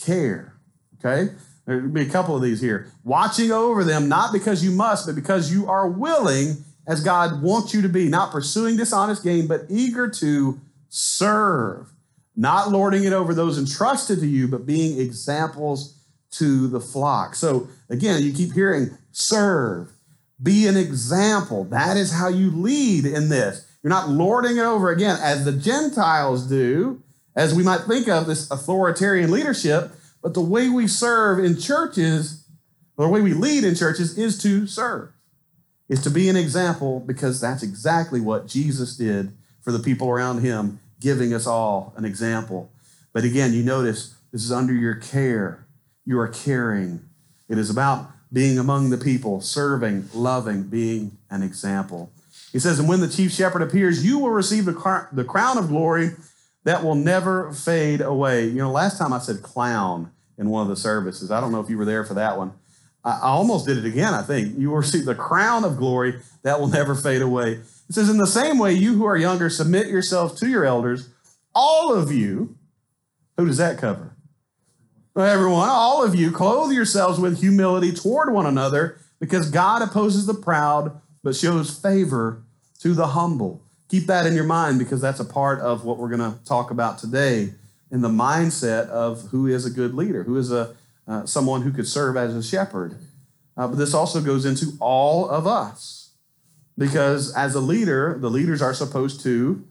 Care. 0.00 0.54
Okay? 0.98 1.32
There'll 1.66 1.88
be 1.88 2.02
a 2.02 2.10
couple 2.10 2.34
of 2.34 2.42
these 2.42 2.60
here. 2.60 2.92
Watching 3.04 3.52
over 3.52 3.84
them, 3.84 4.08
not 4.08 4.32
because 4.32 4.64
you 4.64 4.72
must, 4.72 5.06
but 5.06 5.14
because 5.14 5.52
you 5.52 5.68
are 5.68 5.88
willing, 5.88 6.64
as 6.86 7.02
God 7.02 7.42
wants 7.42 7.72
you 7.72 7.82
to 7.82 7.88
be, 7.88 8.08
not 8.08 8.32
pursuing 8.32 8.76
dishonest 8.76 9.22
gain, 9.22 9.46
but 9.46 9.62
eager 9.68 10.08
to 10.10 10.60
serve, 10.88 11.92
not 12.34 12.70
lording 12.70 13.04
it 13.04 13.12
over 13.12 13.32
those 13.32 13.58
entrusted 13.58 14.18
to 14.20 14.26
you, 14.26 14.48
but 14.48 14.66
being 14.66 15.00
examples 15.00 15.98
to 16.32 16.66
the 16.66 16.80
flock. 16.80 17.34
So 17.34 17.68
again, 17.88 18.22
you 18.22 18.32
keep 18.32 18.52
hearing 18.52 18.98
serve, 19.12 19.92
be 20.42 20.66
an 20.66 20.76
example. 20.76 21.64
That 21.64 21.96
is 21.96 22.12
how 22.12 22.28
you 22.28 22.50
lead 22.50 23.04
in 23.04 23.28
this. 23.28 23.68
You're 23.82 23.90
not 23.90 24.08
lording 24.08 24.56
it 24.56 24.62
over 24.62 24.90
again, 24.90 25.18
as 25.22 25.44
the 25.44 25.52
Gentiles 25.52 26.46
do, 26.48 27.02
as 27.36 27.54
we 27.54 27.62
might 27.62 27.82
think 27.82 28.08
of 28.08 28.26
this 28.26 28.50
authoritarian 28.50 29.30
leadership. 29.30 29.92
But 30.22 30.34
the 30.34 30.40
way 30.40 30.68
we 30.68 30.86
serve 30.86 31.44
in 31.44 31.58
churches, 31.58 32.44
or 32.96 33.06
the 33.06 33.12
way 33.12 33.20
we 33.20 33.34
lead 33.34 33.64
in 33.64 33.74
churches, 33.74 34.16
is 34.16 34.38
to 34.42 34.66
serve, 34.66 35.12
is 35.88 36.00
to 36.02 36.10
be 36.10 36.28
an 36.28 36.36
example, 36.36 37.00
because 37.00 37.40
that's 37.40 37.62
exactly 37.62 38.20
what 38.20 38.46
Jesus 38.46 38.96
did 38.96 39.32
for 39.60 39.72
the 39.72 39.80
people 39.80 40.08
around 40.08 40.40
him, 40.40 40.80
giving 41.00 41.34
us 41.34 41.46
all 41.46 41.92
an 41.96 42.04
example. 42.04 42.70
But 43.12 43.24
again, 43.24 43.52
you 43.52 43.62
notice 43.62 44.14
this 44.30 44.44
is 44.44 44.52
under 44.52 44.72
your 44.72 44.94
care. 44.94 45.66
You 46.06 46.18
are 46.18 46.28
caring. 46.28 47.00
It 47.48 47.58
is 47.58 47.68
about 47.68 48.10
being 48.32 48.58
among 48.58 48.90
the 48.90 48.98
people, 48.98 49.40
serving, 49.40 50.08
loving, 50.14 50.62
being 50.64 51.18
an 51.30 51.42
example. 51.42 52.10
He 52.52 52.58
says, 52.58 52.78
And 52.78 52.88
when 52.88 53.00
the 53.00 53.08
chief 53.08 53.32
shepherd 53.32 53.62
appears, 53.62 54.04
you 54.04 54.18
will 54.18 54.30
receive 54.30 54.64
the, 54.64 54.72
crown 54.72 55.58
of 55.58 55.68
glory 55.68 56.12
that 56.64 56.84
will 56.84 56.94
never 56.94 57.52
fade 57.52 58.00
away. 58.00 58.46
You 58.46 58.58
know, 58.58 58.70
last 58.70 58.98
time 58.98 59.12
I 59.12 59.18
said 59.18 59.42
clown 59.42 60.10
in 60.38 60.48
one 60.48 60.62
of 60.62 60.68
the 60.68 60.76
services. 60.76 61.30
I 61.30 61.40
don't 61.40 61.52
know 61.52 61.60
if 61.60 61.68
you 61.68 61.78
were 61.78 61.84
there 61.84 62.04
for 62.04 62.14
that 62.14 62.38
one. 62.38 62.52
I, 63.04 63.10
I 63.12 63.28
almost 63.28 63.66
did 63.66 63.78
it 63.78 63.84
again, 63.84 64.14
I 64.14 64.22
think. 64.22 64.58
You 64.58 64.70
will 64.70 64.78
receive 64.78 65.04
the 65.04 65.14
crown 65.14 65.64
of 65.64 65.76
glory 65.76 66.20
that 66.42 66.60
will 66.60 66.68
never 66.68 66.94
fade 66.94 67.22
away. 67.22 67.52
It 67.52 67.94
says, 67.94 68.08
In 68.08 68.18
the 68.18 68.26
same 68.26 68.58
way, 68.58 68.72
you 68.72 68.94
who 68.94 69.04
are 69.04 69.16
younger, 69.16 69.50
submit 69.50 69.88
yourselves 69.88 70.38
to 70.40 70.48
your 70.48 70.64
elders. 70.64 71.08
All 71.54 71.92
of 71.92 72.12
you, 72.12 72.56
who 73.36 73.46
does 73.46 73.58
that 73.58 73.78
cover? 73.78 74.16
Everyone, 75.14 75.68
all 75.68 76.02
of 76.02 76.14
you, 76.14 76.30
clothe 76.30 76.72
yourselves 76.72 77.20
with 77.20 77.40
humility 77.40 77.92
toward 77.92 78.32
one 78.32 78.46
another 78.46 78.98
because 79.20 79.50
God 79.50 79.82
opposes 79.82 80.24
the 80.24 80.34
proud 80.34 81.00
but 81.22 81.36
shows 81.36 81.78
favor 81.78 82.42
to 82.80 82.94
the 82.94 83.08
humble. 83.08 83.62
Keep 83.92 84.06
that 84.06 84.24
in 84.24 84.34
your 84.34 84.44
mind 84.44 84.78
because 84.78 85.02
that's 85.02 85.20
a 85.20 85.24
part 85.24 85.60
of 85.60 85.84
what 85.84 85.98
we're 85.98 86.08
going 86.08 86.32
to 86.32 86.42
talk 86.46 86.70
about 86.70 86.96
today 86.96 87.52
in 87.90 88.00
the 88.00 88.08
mindset 88.08 88.88
of 88.88 89.20
who 89.32 89.46
is 89.46 89.66
a 89.66 89.70
good 89.70 89.92
leader, 89.92 90.22
who 90.22 90.38
is 90.38 90.50
a 90.50 90.74
uh, 91.06 91.26
someone 91.26 91.60
who 91.60 91.70
could 91.70 91.86
serve 91.86 92.16
as 92.16 92.34
a 92.34 92.42
shepherd. 92.42 92.94
Uh, 93.54 93.68
but 93.68 93.76
this 93.76 93.92
also 93.92 94.22
goes 94.22 94.46
into 94.46 94.72
all 94.80 95.28
of 95.28 95.46
us 95.46 96.14
because 96.78 97.36
as 97.36 97.54
a 97.54 97.60
leader, 97.60 98.16
the 98.18 98.30
leaders 98.30 98.62
are 98.62 98.72
supposed 98.72 99.20
to 99.24 99.62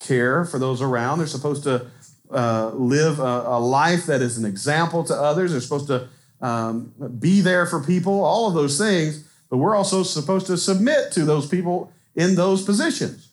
care 0.00 0.44
for 0.44 0.58
those 0.58 0.82
around. 0.82 1.16
They're 1.16 1.26
supposed 1.26 1.62
to 1.62 1.86
uh, 2.30 2.72
live 2.74 3.20
a, 3.20 3.44
a, 3.46 3.58
life 3.58 4.04
that 4.04 4.20
is 4.20 4.36
an 4.36 4.44
example 4.44 5.02
to 5.04 5.14
others. 5.14 5.52
They're 5.52 5.62
supposed 5.62 5.86
to 5.86 6.08
um, 6.42 6.92
be 7.18 7.40
there 7.40 7.64
for 7.64 7.82
people, 7.82 8.22
all 8.22 8.48
of 8.48 8.52
those 8.52 8.76
things. 8.76 9.26
But 9.48 9.56
we're 9.56 9.74
also 9.74 10.02
supposed 10.02 10.46
to 10.48 10.58
submit 10.58 11.10
to 11.12 11.24
those 11.24 11.48
people 11.48 11.90
in 12.14 12.34
those 12.34 12.62
positions. 12.62 13.30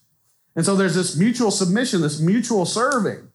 And 0.55 0.65
so 0.65 0.75
there's 0.75 0.95
this 0.95 1.15
mutual 1.17 1.51
submission, 1.51 2.01
this 2.01 2.19
mutual 2.19 2.65
serving. 2.65 3.29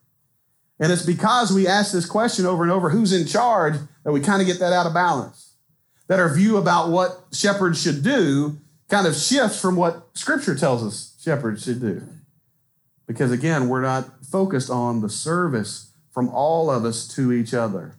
And 0.81 0.93
it's 0.93 1.07
because 1.07 1.53
we 1.53 1.67
ask 1.67 1.93
this 1.93 2.07
question 2.07 2.47
over 2.47 2.63
and 2.63 2.73
over 2.73 2.91
who's 2.91 3.13
in 3.13 3.27
charge 3.27 3.75
that 4.05 4.13
we 4.13 4.21
kind 4.21 4.43
of 4.43 4.47
get 4.47 4.59
that 4.59 4.73
out 4.73 4.87
of 4.87 4.95
balance. 4.95 5.55
That 6.09 6.21
our 6.21 6.35
view 6.35 6.57
about 6.57 6.91
what 6.91 7.25
shepherds 7.33 7.81
should 7.81 8.03
do 8.03 8.59
kind 8.89 9.07
of 9.07 9.15
shifts 9.15 9.61
from 9.61 9.77
what 9.77 10.09
Scripture 10.15 10.55
tells 10.55 10.85
us 10.85 11.19
shepherds 11.23 11.65
should 11.65 11.81
do. 11.81 12.03
Because 13.07 13.31
again, 13.31 13.69
we're 13.69 13.83
not 13.83 14.25
focused 14.25 14.71
on 14.71 15.01
the 15.01 15.09
service 15.09 15.93
from 16.13 16.29
all 16.29 16.71
of 16.71 16.85
us 16.85 17.09
to 17.09 17.33
each 17.33 17.55
other. 17.55 17.97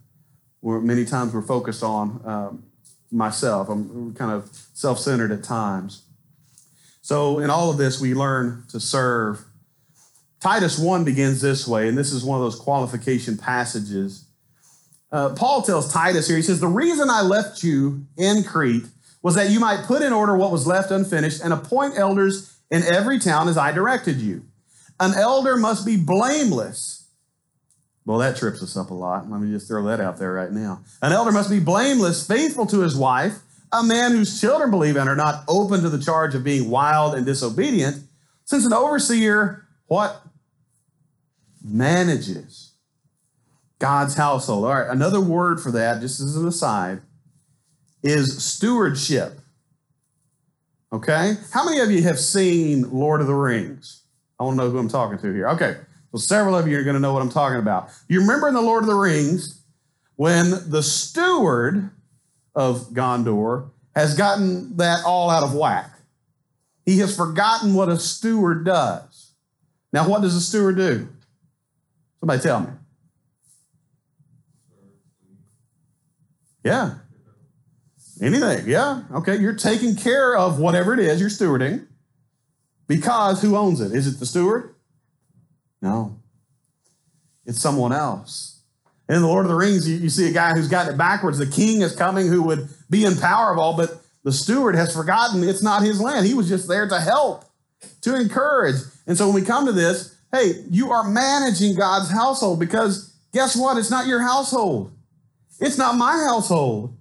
We're, 0.62 0.82
many 0.82 1.06
times 1.06 1.34
we're 1.34 1.42
focused 1.42 1.84
on 1.84 2.22
um, 2.26 2.64
myself. 3.12 3.70
I'm 3.70 4.14
kind 4.16 4.32
of 4.32 4.50
self 4.74 5.00
centered 5.00 5.32
at 5.32 5.44
times. 5.44 6.05
So, 7.06 7.38
in 7.38 7.52
all 7.52 7.70
of 7.70 7.78
this, 7.78 8.02
we 8.02 8.16
learn 8.16 8.64
to 8.70 8.80
serve. 8.80 9.46
Titus 10.40 10.80
1 10.80 11.04
begins 11.04 11.40
this 11.40 11.68
way, 11.68 11.88
and 11.88 11.96
this 11.96 12.12
is 12.12 12.24
one 12.24 12.40
of 12.40 12.44
those 12.44 12.60
qualification 12.60 13.38
passages. 13.38 14.26
uh, 15.12 15.36
Paul 15.36 15.62
tells 15.62 15.94
Titus 15.94 16.28
here, 16.28 16.36
he 16.36 16.42
says, 16.42 16.60
The 16.60 16.68
reason 16.68 17.12
I 17.12 17.22
left 17.22 17.62
you 17.62 18.08
in 18.18 18.44
Crete 18.44 18.86
was 19.22 19.36
that 19.36 19.52
you 19.52 19.60
might 19.60 19.86
put 19.86 20.02
in 20.02 20.14
order 20.14 20.36
what 20.36 20.52
was 20.52 20.66
left 20.66 20.90
unfinished 20.90 21.42
and 21.44 21.54
appoint 21.54 21.94
elders 21.96 22.58
in 22.72 22.82
every 22.82 23.20
town 23.20 23.50
as 23.50 23.56
I 23.56 23.72
directed 23.72 24.18
you. 24.18 24.44
An 25.00 25.14
elder 25.14 25.58
must 25.58 25.86
be 25.86 25.98
blameless. 25.98 27.06
Well, 28.04 28.18
that 28.18 28.36
trips 28.36 28.64
us 28.64 28.76
up 28.76 28.90
a 28.90 28.96
lot. 28.96 29.30
Let 29.30 29.42
me 29.42 29.52
just 29.52 29.68
throw 29.68 29.84
that 29.84 30.00
out 30.00 30.18
there 30.18 30.34
right 30.34 30.52
now. 30.52 30.82
An 31.04 31.12
elder 31.12 31.32
must 31.32 31.52
be 31.52 31.60
blameless, 31.60 32.26
faithful 32.26 32.66
to 32.66 32.82
his 32.82 32.96
wife, 32.96 33.42
a 33.72 33.84
man 33.84 34.12
whose 34.12 34.40
children 34.40 34.72
believe 34.72 34.96
and 34.96 35.10
are 35.10 35.16
not 35.16 35.44
open 35.48 35.82
to 35.82 35.90
the 35.90 36.04
charge 36.04 36.36
of 36.36 36.44
being 36.44 36.70
wild 36.70 37.16
and 37.16 37.26
disobedient, 37.26 38.04
since 38.46 38.66
an 38.66 38.74
overseer, 38.74 39.66
what? 39.88 40.22
Manages 41.64 42.74
God's 43.80 44.16
household. 44.16 44.66
All 44.66 44.74
right, 44.74 44.90
another 44.90 45.20
word 45.20 45.60
for 45.60 45.72
that, 45.72 46.00
just 46.02 46.20
as 46.20 46.36
an 46.36 46.48
aside, 46.48 47.02
is 48.04 48.44
stewardship. 48.44 49.40
Okay? 50.94 51.36
How 51.52 51.66
many 51.66 51.80
of 51.82 51.92
you 51.92 52.04
have 52.04 52.20
seen 52.20 52.90
Lord 52.92 53.20
of 53.20 53.28
the 53.28 53.34
Rings? 53.34 54.04
I 54.40 54.44
want 54.44 54.58
to 54.58 54.64
know 54.64 54.70
who 54.70 54.78
I'm 54.78 54.90
talking 54.90 55.18
to 55.18 55.34
here. 55.34 55.50
Okay, 55.50 55.78
well, 56.12 56.20
several 56.20 56.56
of 56.56 56.68
you 56.68 56.78
are 56.78 56.84
going 56.84 56.96
to 56.96 57.00
know 57.00 57.14
what 57.14 57.22
I'm 57.22 57.32
talking 57.32 57.60
about. 57.60 57.90
You 58.08 58.22
remember 58.22 58.48
in 58.48 58.54
the 58.54 58.62
Lord 58.62 58.84
of 58.84 58.88
the 58.88 58.96
Rings 58.96 59.62
when 60.16 60.70
the 60.70 60.84
steward 60.84 61.90
of 62.56 62.90
Gondor 62.92 63.70
has 63.96 64.16
gotten 64.16 64.78
that 64.78 65.04
all 65.06 65.30
out 65.30 65.44
of 65.44 65.54
whack. 65.54 65.92
He 66.86 67.00
has 67.00 67.16
forgotten 67.16 67.74
what 67.74 67.90
a 67.90 67.98
steward 67.98 68.66
does. 68.66 69.34
Now, 69.92 70.08
what 70.08 70.22
does 70.22 70.36
a 70.36 70.42
steward 70.42 70.78
do? 70.78 71.08
Somebody 72.20 72.42
tell 72.42 72.60
me. 72.62 72.70
Yeah. 76.64 76.96
Anything. 78.22 78.68
Yeah. 78.68 79.04
Okay. 79.14 79.38
You're 79.38 79.56
taking 79.56 79.96
care 79.96 80.36
of 80.36 80.60
whatever 80.60 80.94
it 80.94 81.00
is 81.00 81.20
you're 81.20 81.30
stewarding 81.30 81.86
because 82.88 83.42
who 83.42 83.56
owns 83.56 83.82
it? 83.82 83.92
Is 83.92 84.08
it 84.08 84.20
the 84.20 84.26
steward? 84.26 84.74
No. 85.82 86.20
It's 87.46 87.62
someone 87.62 87.94
else. 87.94 88.55
In 89.08 89.22
the 89.22 89.28
Lord 89.28 89.46
of 89.46 89.50
the 89.50 89.56
Rings, 89.56 89.88
you, 89.88 89.98
you 89.98 90.10
see 90.10 90.28
a 90.28 90.34
guy 90.34 90.54
who's 90.54 90.68
got 90.68 90.88
it 90.88 90.98
backwards. 90.98 91.38
The 91.38 91.46
king 91.46 91.82
is 91.82 91.96
coming 91.96 92.28
who 92.28 92.42
would 92.44 92.70
be 92.90 93.06
in 93.06 93.16
power 93.16 93.52
of 93.52 93.60
all, 93.60 93.78
but 93.78 94.02
the 94.24 94.32
steward 94.32 94.76
has 94.76 94.96
forgotten 94.96 95.44
it's 95.44 95.62
not 95.62 95.84
his 95.84 96.02
land. 96.02 96.26
He 96.26 96.34
was 96.34 96.50
just 96.50 96.68
there 96.68 96.88
to 96.88 97.00
help, 97.00 97.46
to 98.02 98.16
encourage. 98.16 98.78
And 99.06 99.16
so 99.18 99.28
when 99.28 99.36
we 99.36 99.42
come 99.44 99.68
to 99.68 99.72
this, 99.72 100.16
hey, 100.32 100.64
you 100.70 100.92
are 100.92 101.08
managing 101.08 101.76
God's 101.76 102.10
household 102.10 102.60
because 102.60 103.14
guess 103.32 103.56
what? 103.56 103.78
It's 103.78 103.92
not 103.92 104.08
your 104.08 104.22
household. 104.22 104.92
It's 105.60 105.78
not 105.78 105.96
my 105.96 106.26
household. 106.28 106.98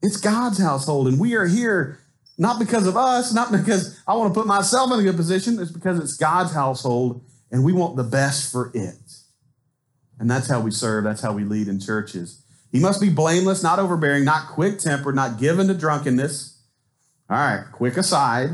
It's 0.00 0.16
God's 0.16 0.58
household. 0.58 1.08
And 1.08 1.18
we 1.18 1.34
are 1.34 1.46
here 1.46 1.98
not 2.38 2.58
because 2.58 2.86
of 2.86 2.96
us, 2.96 3.32
not 3.32 3.50
because 3.50 4.00
I 4.06 4.14
want 4.14 4.32
to 4.32 4.38
put 4.38 4.46
myself 4.46 4.92
in 4.92 5.00
a 5.00 5.02
good 5.02 5.16
position. 5.16 5.58
It's 5.58 5.70
because 5.70 5.98
it's 5.98 6.16
God's 6.16 6.52
household 6.52 7.24
and 7.50 7.64
we 7.64 7.72
want 7.72 7.96
the 7.96 8.04
best 8.04 8.50
for 8.50 8.70
it. 8.74 8.94
And 10.18 10.30
that's 10.30 10.48
how 10.48 10.60
we 10.60 10.70
serve, 10.70 11.04
that's 11.04 11.22
how 11.22 11.32
we 11.32 11.44
lead 11.44 11.68
in 11.68 11.80
churches. 11.80 12.42
He 12.70 12.80
must 12.80 13.00
be 13.00 13.10
blameless, 13.10 13.62
not 13.62 13.78
overbearing, 13.78 14.24
not 14.24 14.48
quick 14.48 14.78
tempered, 14.78 15.14
not 15.14 15.38
given 15.38 15.68
to 15.68 15.74
drunkenness. 15.74 16.60
All 17.30 17.36
right, 17.36 17.64
quick 17.72 17.96
aside. 17.96 18.50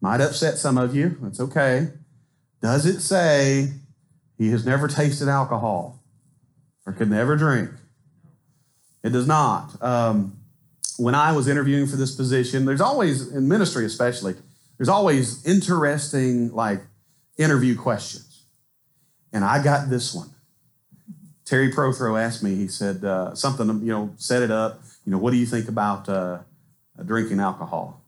Might 0.00 0.20
upset 0.20 0.58
some 0.58 0.78
of 0.78 0.94
you. 0.94 1.16
That's 1.20 1.40
okay. 1.40 1.88
Does 2.62 2.86
it 2.86 3.00
say 3.00 3.72
he 4.38 4.50
has 4.50 4.64
never 4.64 4.88
tasted 4.88 5.28
alcohol? 5.28 6.00
or 6.86 6.92
could 6.92 7.10
never 7.10 7.36
drink. 7.36 7.70
It 9.02 9.10
does 9.10 9.26
not. 9.26 9.80
Um, 9.82 10.36
when 10.98 11.14
I 11.14 11.32
was 11.32 11.48
interviewing 11.48 11.86
for 11.86 11.96
this 11.96 12.14
position, 12.14 12.64
there's 12.64 12.80
always, 12.80 13.32
in 13.32 13.48
ministry 13.48 13.84
especially, 13.84 14.34
there's 14.76 14.88
always 14.88 15.44
interesting, 15.46 16.52
like, 16.52 16.80
interview 17.38 17.76
questions. 17.76 18.44
And 19.32 19.44
I 19.44 19.62
got 19.62 19.88
this 19.88 20.14
one. 20.14 20.30
Terry 21.50 21.72
Prothro 21.72 22.16
asked 22.16 22.44
me, 22.44 22.54
he 22.54 22.68
said, 22.68 23.04
uh, 23.04 23.34
something, 23.34 23.66
you 23.80 23.90
know, 23.90 24.14
set 24.16 24.40
it 24.40 24.52
up. 24.52 24.80
You 25.04 25.10
know, 25.10 25.18
what 25.18 25.32
do 25.32 25.36
you 25.36 25.46
think 25.46 25.68
about 25.68 26.08
uh, 26.08 26.38
drinking 27.04 27.40
alcohol? 27.40 28.04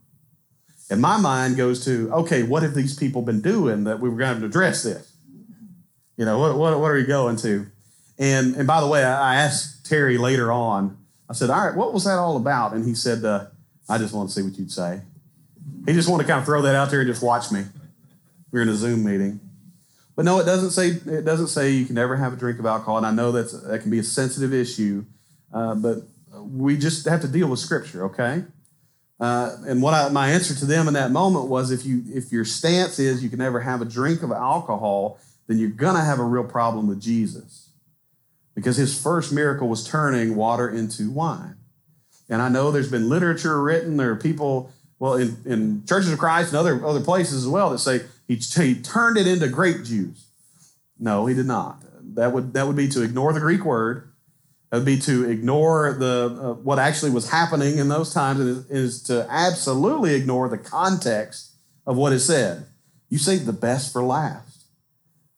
And 0.89 1.01
my 1.01 1.17
mind 1.17 1.57
goes 1.57 1.85
to, 1.87 2.09
okay, 2.13 2.45
what 2.45 2.63
have 2.63 2.75
these 2.75 2.97
people 2.97 3.21
been 3.21 3.41
doing 3.41 3.83
that 3.83 3.99
we 3.99 4.09
were 4.09 4.17
going 4.17 4.39
to 4.39 4.47
address 4.47 4.85
this? 4.85 5.13
You 6.17 6.25
know, 6.25 6.39
what, 6.39 6.57
what, 6.57 6.79
what 6.79 6.93
are 6.93 6.95
we 6.95 7.03
going 7.03 7.35
to? 7.39 7.67
And, 8.17 8.55
and 8.55 8.65
by 8.65 8.81
the 8.81 8.87
way, 8.87 9.03
I 9.03 9.35
asked 9.35 9.87
Terry 9.87 10.19
later 10.19 10.53
on, 10.53 10.97
I 11.29 11.33
said, 11.33 11.51
All 11.51 11.67
right, 11.67 11.77
what 11.77 11.93
was 11.93 12.05
that 12.05 12.19
all 12.19 12.37
about? 12.37 12.75
And 12.75 12.87
he 12.87 12.95
said, 12.95 13.25
uh, 13.25 13.47
I 13.89 13.99
just 13.99 14.15
want 14.15 14.29
to 14.29 14.35
see 14.37 14.43
what 14.43 14.57
you'd 14.57 14.71
say. 14.71 15.01
He 15.85 15.95
just 15.95 16.09
wanted 16.09 16.25
to 16.25 16.29
kind 16.29 16.39
of 16.39 16.47
throw 16.47 16.63
that 16.63 16.77
out 16.77 16.93
there 16.93 17.01
and 17.01 17.09
just 17.09 17.25
watch 17.25 17.51
me. 17.51 17.65
We 18.53 18.61
are 18.61 18.63
in 18.63 18.69
a 18.69 18.75
Zoom 18.77 19.03
meeting. 19.03 19.41
But 20.15 20.25
no, 20.25 20.41
it 20.41 20.45
doesn't 20.45 20.71
say 20.71 20.89
it 20.89 21.25
doesn't 21.25 21.49
say 21.49 21.71
you 21.71 21.87
can 21.87 21.95
never 21.95 22.17
have 22.17 22.33
a 22.33 22.37
drink 22.37 22.59
of 22.59 22.67
alcohol, 22.67 22.99
and 22.99 23.07
I 23.07 23.11
know 23.11 23.33
that's 23.33 23.53
that 23.53 23.81
can 23.81 23.91
be 23.91 23.99
a 23.99 24.05
sensitive 24.05 24.53
issue, 24.53 25.05
uh, 25.53 25.75
but 25.75 25.99
we 26.41 26.77
just 26.77 27.07
have 27.07 27.21
to 27.23 27.29
deal 27.29 27.49
with 27.49 27.61
Scripture, 27.61 28.05
okay? 28.07 28.45
Uh, 29.19 29.57
and 29.67 29.81
what 29.81 29.95
I, 29.95 30.09
my 30.09 30.31
answer 30.31 30.55
to 30.55 30.67
them 30.67 30.89
in 30.89 30.95
that 30.95 31.13
moment 31.13 31.49
was, 31.49 31.71
if 31.71 31.87
you 31.87 32.03
if 32.09 32.31
your 32.31 32.45
stance 32.45 32.99
is 32.99 33.23
you 33.23 33.31
can 33.31 33.39
never 33.39 33.61
have 33.61 33.81
a 33.81 33.87
drink 33.87 34.23
of 34.23 34.33
alcohol, 34.33 35.19
then 35.47 35.59
you're 35.59 35.71
gonna 35.71 36.05
have 36.05 36.19
a 36.19 36.25
real 36.25 36.45
problem 36.45 36.87
with 36.87 37.01
Jesus 37.01 37.71
because 38.55 38.77
his 38.77 39.01
first 39.01 39.33
miracle 39.33 39.69
was 39.69 39.87
turning 39.87 40.37
water 40.37 40.69
into 40.69 41.11
wine. 41.11 41.57
And 42.29 42.41
I 42.41 42.49
know 42.49 42.71
there's 42.71 42.91
been 42.91 43.09
literature 43.09 43.63
written, 43.63 43.97
there 43.97 44.11
are 44.11 44.17
people, 44.17 44.71
well, 44.99 45.15
in, 45.15 45.37
in 45.45 45.85
churches 45.87 46.13
of 46.13 46.19
Christ 46.19 46.49
and 46.51 46.59
other, 46.59 46.85
other 46.85 47.01
places 47.01 47.45
as 47.45 47.49
well, 47.49 47.71
that 47.71 47.79
say 47.79 48.03
he, 48.29 48.37
he 48.37 48.75
turned 48.75 49.19
it 49.19 49.27
into 49.27 49.49
grape 49.49 49.85
juice. 49.85 50.27
No, 50.99 51.27
he 51.27 51.35
did 51.35 51.47
not. 51.47 51.83
That 52.15 52.33
would, 52.33 52.55
that 52.55 52.67
would 52.67 52.77
be 52.77 52.89
to 52.89 53.03
ignore 53.03 53.33
the 53.33 53.41
Greek 53.41 53.65
word. 53.65 54.13
That 54.71 54.79
would 54.79 54.87
be 54.87 54.99
to 55.01 55.29
ignore 55.29 55.93
the, 55.93 56.39
uh, 56.41 56.53
what 56.55 56.79
actually 56.79 57.11
was 57.11 57.31
happening 57.31 57.79
in 57.79 57.89
those 57.89 58.15
times, 58.15 58.41
and 58.41 58.49
is, 58.49 58.71
is 58.71 59.03
to 59.05 59.27
absolutely 59.29 60.15
ignore 60.15 60.49
the 60.49 60.59
context 60.59 61.53
of 61.87 61.97
what 61.97 62.13
is 62.13 62.27
said. 62.27 62.67
You 63.11 63.19
save 63.19 63.45
the 63.45 63.53
best 63.53 63.93
for 63.93 64.03
last. 64.03 64.65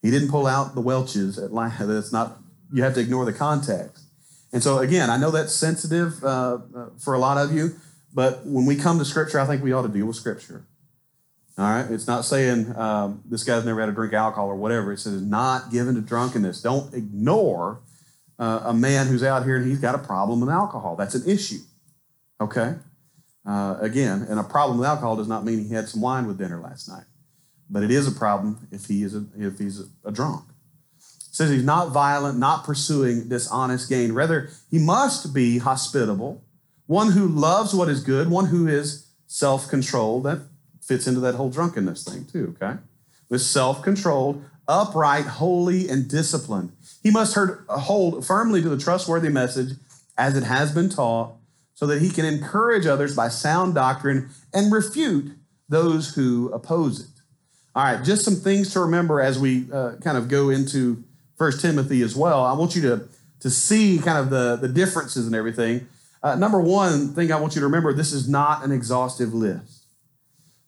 He 0.03 0.11
didn't 0.11 0.29
pull 0.29 0.47
out 0.47 0.75
the 0.75 0.81
Welch's 0.81 1.39
at 1.39 1.53
last. 1.53 1.79
That's 1.87 2.13
not 2.13 2.39
you 2.73 2.83
have 2.83 2.95
to 2.95 3.01
ignore 3.01 3.25
the 3.25 3.33
context. 3.33 4.05
And 4.53 4.63
so, 4.63 4.79
again, 4.79 5.11
I 5.11 5.17
know 5.17 5.31
that's 5.31 5.53
sensitive 5.53 6.23
uh, 6.23 6.59
uh, 6.77 6.87
for 6.99 7.15
a 7.15 7.19
lot 7.19 7.39
of 7.39 7.53
you, 7.53 7.75
but 8.13 8.47
when 8.47 8.67
we 8.67 8.77
come 8.77 8.99
to 9.01 9.05
Scripture, 9.05 9.41
I 9.41 9.47
think 9.47 9.63
we 9.65 9.73
ought 9.73 9.83
to 9.83 9.89
deal 9.89 10.07
with 10.07 10.17
Scripture. 10.17 10.65
All 11.57 11.65
right? 11.65 11.89
It's 11.91 12.07
not 12.07 12.25
saying 12.25 12.75
um, 12.77 13.23
this 13.27 13.45
guy's 13.45 13.65
never 13.65 13.81
had 13.81 13.87
to 13.87 13.93
drink 13.93 14.13
alcohol 14.13 14.49
or 14.49 14.57
whatever. 14.57 14.93
It 14.93 14.99
says 14.99 15.23
not 15.23 15.71
given 15.71 15.95
to 15.95 16.01
drunkenness. 16.01 16.63
Don't 16.63 16.93
ignore 16.95 17.81
uh, 18.39 18.63
a 18.65 18.75
man 18.75 19.07
who's 19.07 19.23
out 19.23 19.45
here 19.45 19.57
and 19.57 19.67
he's 19.67 19.79
got 19.79 19.95
a 19.95 19.99
problem 19.99 20.41
with 20.41 20.51
alcohol. 20.51 20.97
That's 20.97 21.15
an 21.15 21.29
issue. 21.29 21.61
Okay? 22.41 22.75
Uh, 23.47 23.77
again, 23.81 24.27
and 24.29 24.41
a 24.41 24.45
problem 24.45 24.79
with 24.79 24.89
alcohol 24.89 25.17
does 25.17 25.29
not 25.29 25.45
mean 25.45 25.65
he 25.65 25.75
had 25.75 25.89
some 25.89 26.01
wine 26.01 26.27
with 26.27 26.39
dinner 26.39 26.61
last 26.61 26.89
night, 26.89 27.05
but 27.71 27.83
it 27.83 27.91
is 27.91 28.09
a 28.09 28.13
problem 28.13 28.67
if 28.73 28.87
he 28.87 29.03
is 29.03 29.15
a, 29.15 29.25
if 29.37 29.59
he's 29.59 29.81
a, 29.81 29.85
a 30.09 30.11
drunk 30.11 30.45
says 31.35 31.51
he's 31.51 31.65
not 31.65 31.91
violent, 31.91 32.39
not 32.39 32.63
pursuing 32.63 33.29
dishonest 33.29 33.89
gain. 33.89 34.13
Rather, 34.13 34.51
he 34.71 34.79
must 34.79 35.35
be 35.35 35.59
hospitable, 35.59 36.45
one 36.87 37.11
who 37.11 37.27
loves 37.27 37.75
what 37.75 37.89
is 37.89 38.05
good, 38.05 38.31
one 38.31 38.47
who 38.47 38.69
is 38.69 39.09
self 39.27 39.69
controlled. 39.69 40.23
That 40.23 40.43
fits 40.87 41.07
into 41.07 41.21
that 41.21 41.35
whole 41.35 41.51
drunkenness 41.51 42.05
thing, 42.05 42.25
too, 42.25 42.55
okay? 42.61 42.79
With 43.29 43.41
self 43.41 43.83
controlled, 43.83 44.45
upright, 44.69 45.25
holy, 45.25 45.89
and 45.89 46.09
disciplined. 46.09 46.73
He 47.03 47.11
must 47.11 47.37
hold 47.69 48.27
firmly 48.27 48.63
to 48.63 48.69
the 48.69 48.79
trustworthy 48.79 49.29
message 49.29 49.77
as 50.17 50.37
it 50.37 50.45
has 50.45 50.73
been 50.73 50.89
taught, 50.89 51.35
so 51.75 51.87
that 51.87 52.01
he 52.01 52.09
can 52.09 52.25
encourage 52.25 52.87
others 52.87 53.17
by 53.17 53.29
sound 53.29 53.75
doctrine 53.75 54.31
and 54.53 54.73
refute 54.73 55.33
those 55.69 56.15
who 56.15 56.51
oppose 56.53 57.01
it. 57.01 57.11
All 57.75 57.83
right, 57.83 58.05
just 58.05 58.25
some 58.25 58.37
things 58.37 58.73
to 58.73 58.81
remember 58.81 59.21
as 59.21 59.39
we 59.39 59.67
uh, 59.73 59.97
kind 60.01 60.17
of 60.17 60.29
go 60.29 60.51
into 60.51 61.03
First 61.37 61.61
Timothy 61.61 62.03
as 62.03 62.15
well. 62.15 62.45
I 62.45 62.53
want 62.53 62.77
you 62.77 62.83
to, 62.83 63.09
to 63.41 63.51
see 63.51 63.99
kind 63.99 64.19
of 64.19 64.31
the, 64.31 64.57
the 64.57 64.69
differences 64.69 65.27
and 65.27 65.35
everything. 65.35 65.89
Uh, 66.23 66.37
number 66.37 66.61
one 66.61 67.13
thing 67.15 67.33
I 67.33 67.41
want 67.41 67.57
you 67.57 67.61
to 67.61 67.67
remember 67.67 67.93
this 67.93 68.13
is 68.13 68.29
not 68.29 68.65
an 68.65 68.71
exhaustive 68.71 69.35
list. 69.35 69.84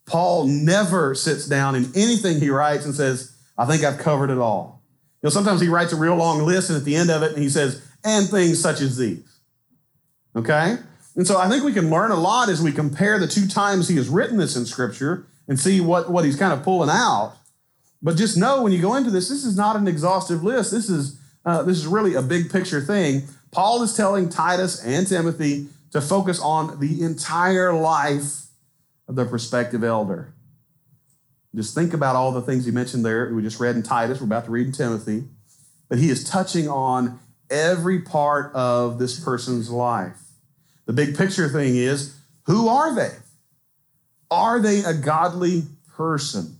Paul 0.06 0.46
never 0.46 1.14
sits 1.14 1.46
down 1.46 1.75
in 1.75 1.90
anything 1.94 2.40
he 2.40 2.48
writes 2.48 2.84
and 2.84 2.94
says, 2.94 3.36
I 3.58 3.66
think 3.66 3.84
I've 3.84 3.98
covered 3.98 4.30
it 4.30 4.38
all. 4.38 4.82
You 5.22 5.26
know, 5.26 5.30
sometimes 5.30 5.60
he 5.60 5.68
writes 5.68 5.92
a 5.92 5.96
real 5.96 6.14
long 6.14 6.42
list, 6.42 6.70
and 6.70 6.78
at 6.78 6.84
the 6.84 6.94
end 6.94 7.10
of 7.10 7.22
it, 7.22 7.36
he 7.36 7.48
says, 7.48 7.82
and 8.04 8.28
things 8.28 8.60
such 8.60 8.80
as 8.80 8.96
these. 8.96 9.40
Okay? 10.36 10.76
And 11.16 11.26
so 11.26 11.38
I 11.38 11.48
think 11.48 11.64
we 11.64 11.72
can 11.72 11.90
learn 11.90 12.10
a 12.10 12.16
lot 12.16 12.48
as 12.48 12.62
we 12.62 12.70
compare 12.70 13.18
the 13.18 13.26
two 13.26 13.48
times 13.48 13.88
he 13.88 13.96
has 13.96 14.08
written 14.08 14.36
this 14.36 14.54
in 14.54 14.66
Scripture 14.66 15.26
and 15.48 15.58
see 15.58 15.80
what, 15.80 16.10
what 16.10 16.25
he's 16.25 16.36
kind 16.36 16.52
of 16.52 16.62
pulling 16.62 16.90
out. 16.90 17.34
But 18.02 18.16
just 18.16 18.36
know 18.36 18.62
when 18.62 18.72
you 18.72 18.80
go 18.80 18.94
into 18.94 19.10
this, 19.10 19.28
this 19.28 19.44
is 19.44 19.56
not 19.56 19.75
an 19.76 19.88
exhaustive 19.88 20.44
list. 20.44 20.70
This 20.70 20.88
is 20.88 21.18
uh, 21.44 21.62
this 21.62 21.78
is 21.78 21.86
really 21.86 22.14
a 22.14 22.22
big 22.22 22.50
picture 22.50 22.80
thing. 22.80 23.22
Paul 23.52 23.82
is 23.82 23.96
telling 23.96 24.28
Titus 24.28 24.84
and 24.84 25.06
Timothy 25.06 25.68
to 25.92 26.00
focus 26.00 26.40
on 26.40 26.80
the 26.80 27.02
entire 27.02 27.72
life 27.72 28.45
of 29.08 29.16
the 29.16 29.25
prospective 29.25 29.84
elder. 29.84 30.34
Just 31.54 31.75
think 31.75 31.94
about 31.94 32.16
all 32.16 32.32
the 32.32 32.42
things 32.42 32.66
he 32.66 32.70
mentioned 32.70 33.04
there. 33.04 33.32
We 33.32 33.42
just 33.42 33.60
read 33.60 33.76
in 33.76 33.82
Titus, 33.82 34.20
we're 34.20 34.26
about 34.26 34.44
to 34.44 34.50
read 34.50 34.66
in 34.66 34.72
Timothy. 34.72 35.25
But 35.88 35.98
he 35.98 36.10
is 36.10 36.28
touching 36.28 36.68
on 36.68 37.18
every 37.48 38.00
part 38.00 38.52
of 38.54 38.98
this 38.98 39.18
person's 39.18 39.70
life. 39.70 40.18
The 40.86 40.92
big 40.92 41.16
picture 41.16 41.48
thing 41.48 41.76
is 41.76 42.16
who 42.44 42.68
are 42.68 42.94
they? 42.94 43.12
Are 44.30 44.60
they 44.60 44.80
a 44.80 44.94
godly 44.94 45.64
person? 45.96 46.58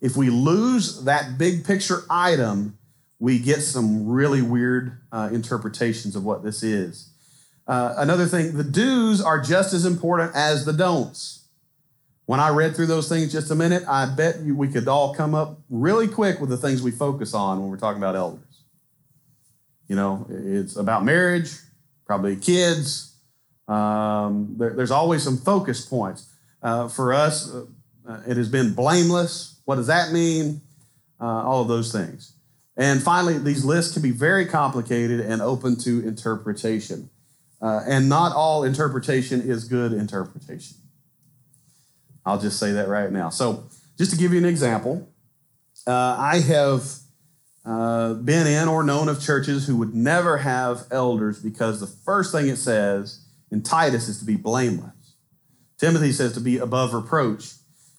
If 0.00 0.16
we 0.16 0.30
lose 0.30 1.04
that 1.04 1.38
big 1.38 1.64
picture 1.64 2.02
item, 2.08 2.78
we 3.18 3.38
get 3.38 3.62
some 3.62 4.08
really 4.08 4.42
weird 4.42 4.98
uh, 5.10 5.30
interpretations 5.32 6.14
of 6.14 6.24
what 6.24 6.44
this 6.44 6.62
is. 6.62 7.10
Uh, 7.66 7.94
another 7.98 8.26
thing, 8.26 8.56
the 8.56 8.64
do's 8.64 9.20
are 9.20 9.40
just 9.40 9.74
as 9.74 9.84
important 9.84 10.34
as 10.34 10.64
the 10.64 10.72
don'ts. 10.72 11.37
When 12.28 12.40
I 12.40 12.50
read 12.50 12.76
through 12.76 12.88
those 12.88 13.08
things 13.08 13.32
just 13.32 13.50
a 13.50 13.54
minute, 13.54 13.84
I 13.88 14.04
bet 14.04 14.40
you 14.40 14.54
we 14.54 14.68
could 14.68 14.86
all 14.86 15.14
come 15.14 15.34
up 15.34 15.60
really 15.70 16.06
quick 16.06 16.40
with 16.40 16.50
the 16.50 16.58
things 16.58 16.82
we 16.82 16.90
focus 16.90 17.32
on 17.32 17.58
when 17.58 17.70
we're 17.70 17.78
talking 17.78 18.02
about 18.02 18.16
elders. 18.16 18.64
You 19.88 19.96
know, 19.96 20.26
it's 20.28 20.76
about 20.76 21.06
marriage, 21.06 21.52
probably 22.06 22.36
kids. 22.36 23.16
Um, 23.66 24.56
there, 24.58 24.74
there's 24.74 24.90
always 24.90 25.22
some 25.22 25.38
focus 25.38 25.86
points. 25.86 26.30
Uh, 26.62 26.88
for 26.88 27.14
us, 27.14 27.50
uh, 27.50 28.20
it 28.26 28.36
has 28.36 28.50
been 28.50 28.74
blameless. 28.74 29.62
What 29.64 29.76
does 29.76 29.86
that 29.86 30.12
mean? 30.12 30.60
Uh, 31.18 31.24
all 31.24 31.62
of 31.62 31.68
those 31.68 31.90
things. 31.92 32.34
And 32.76 33.02
finally, 33.02 33.38
these 33.38 33.64
lists 33.64 33.94
can 33.94 34.02
be 34.02 34.10
very 34.10 34.44
complicated 34.44 35.20
and 35.20 35.40
open 35.40 35.76
to 35.76 36.06
interpretation. 36.06 37.08
Uh, 37.62 37.80
and 37.88 38.06
not 38.06 38.36
all 38.36 38.64
interpretation 38.64 39.40
is 39.40 39.64
good 39.64 39.94
interpretation. 39.94 40.76
I'll 42.24 42.40
just 42.40 42.58
say 42.58 42.72
that 42.72 42.88
right 42.88 43.10
now. 43.10 43.30
So, 43.30 43.64
just 43.96 44.10
to 44.12 44.16
give 44.16 44.32
you 44.32 44.38
an 44.38 44.44
example, 44.44 45.08
uh, 45.86 46.16
I 46.18 46.40
have 46.40 46.84
uh, 47.64 48.14
been 48.14 48.46
in 48.46 48.68
or 48.68 48.82
known 48.82 49.08
of 49.08 49.20
churches 49.20 49.66
who 49.66 49.76
would 49.76 49.94
never 49.94 50.38
have 50.38 50.86
elders 50.90 51.42
because 51.42 51.80
the 51.80 51.86
first 51.86 52.32
thing 52.32 52.48
it 52.48 52.56
says 52.56 53.24
in 53.50 53.62
Titus 53.62 54.08
is 54.08 54.18
to 54.20 54.24
be 54.24 54.36
blameless. 54.36 55.14
Timothy 55.78 56.12
says 56.12 56.32
to 56.34 56.40
be 56.40 56.58
above 56.58 56.92
reproach. 56.92 57.54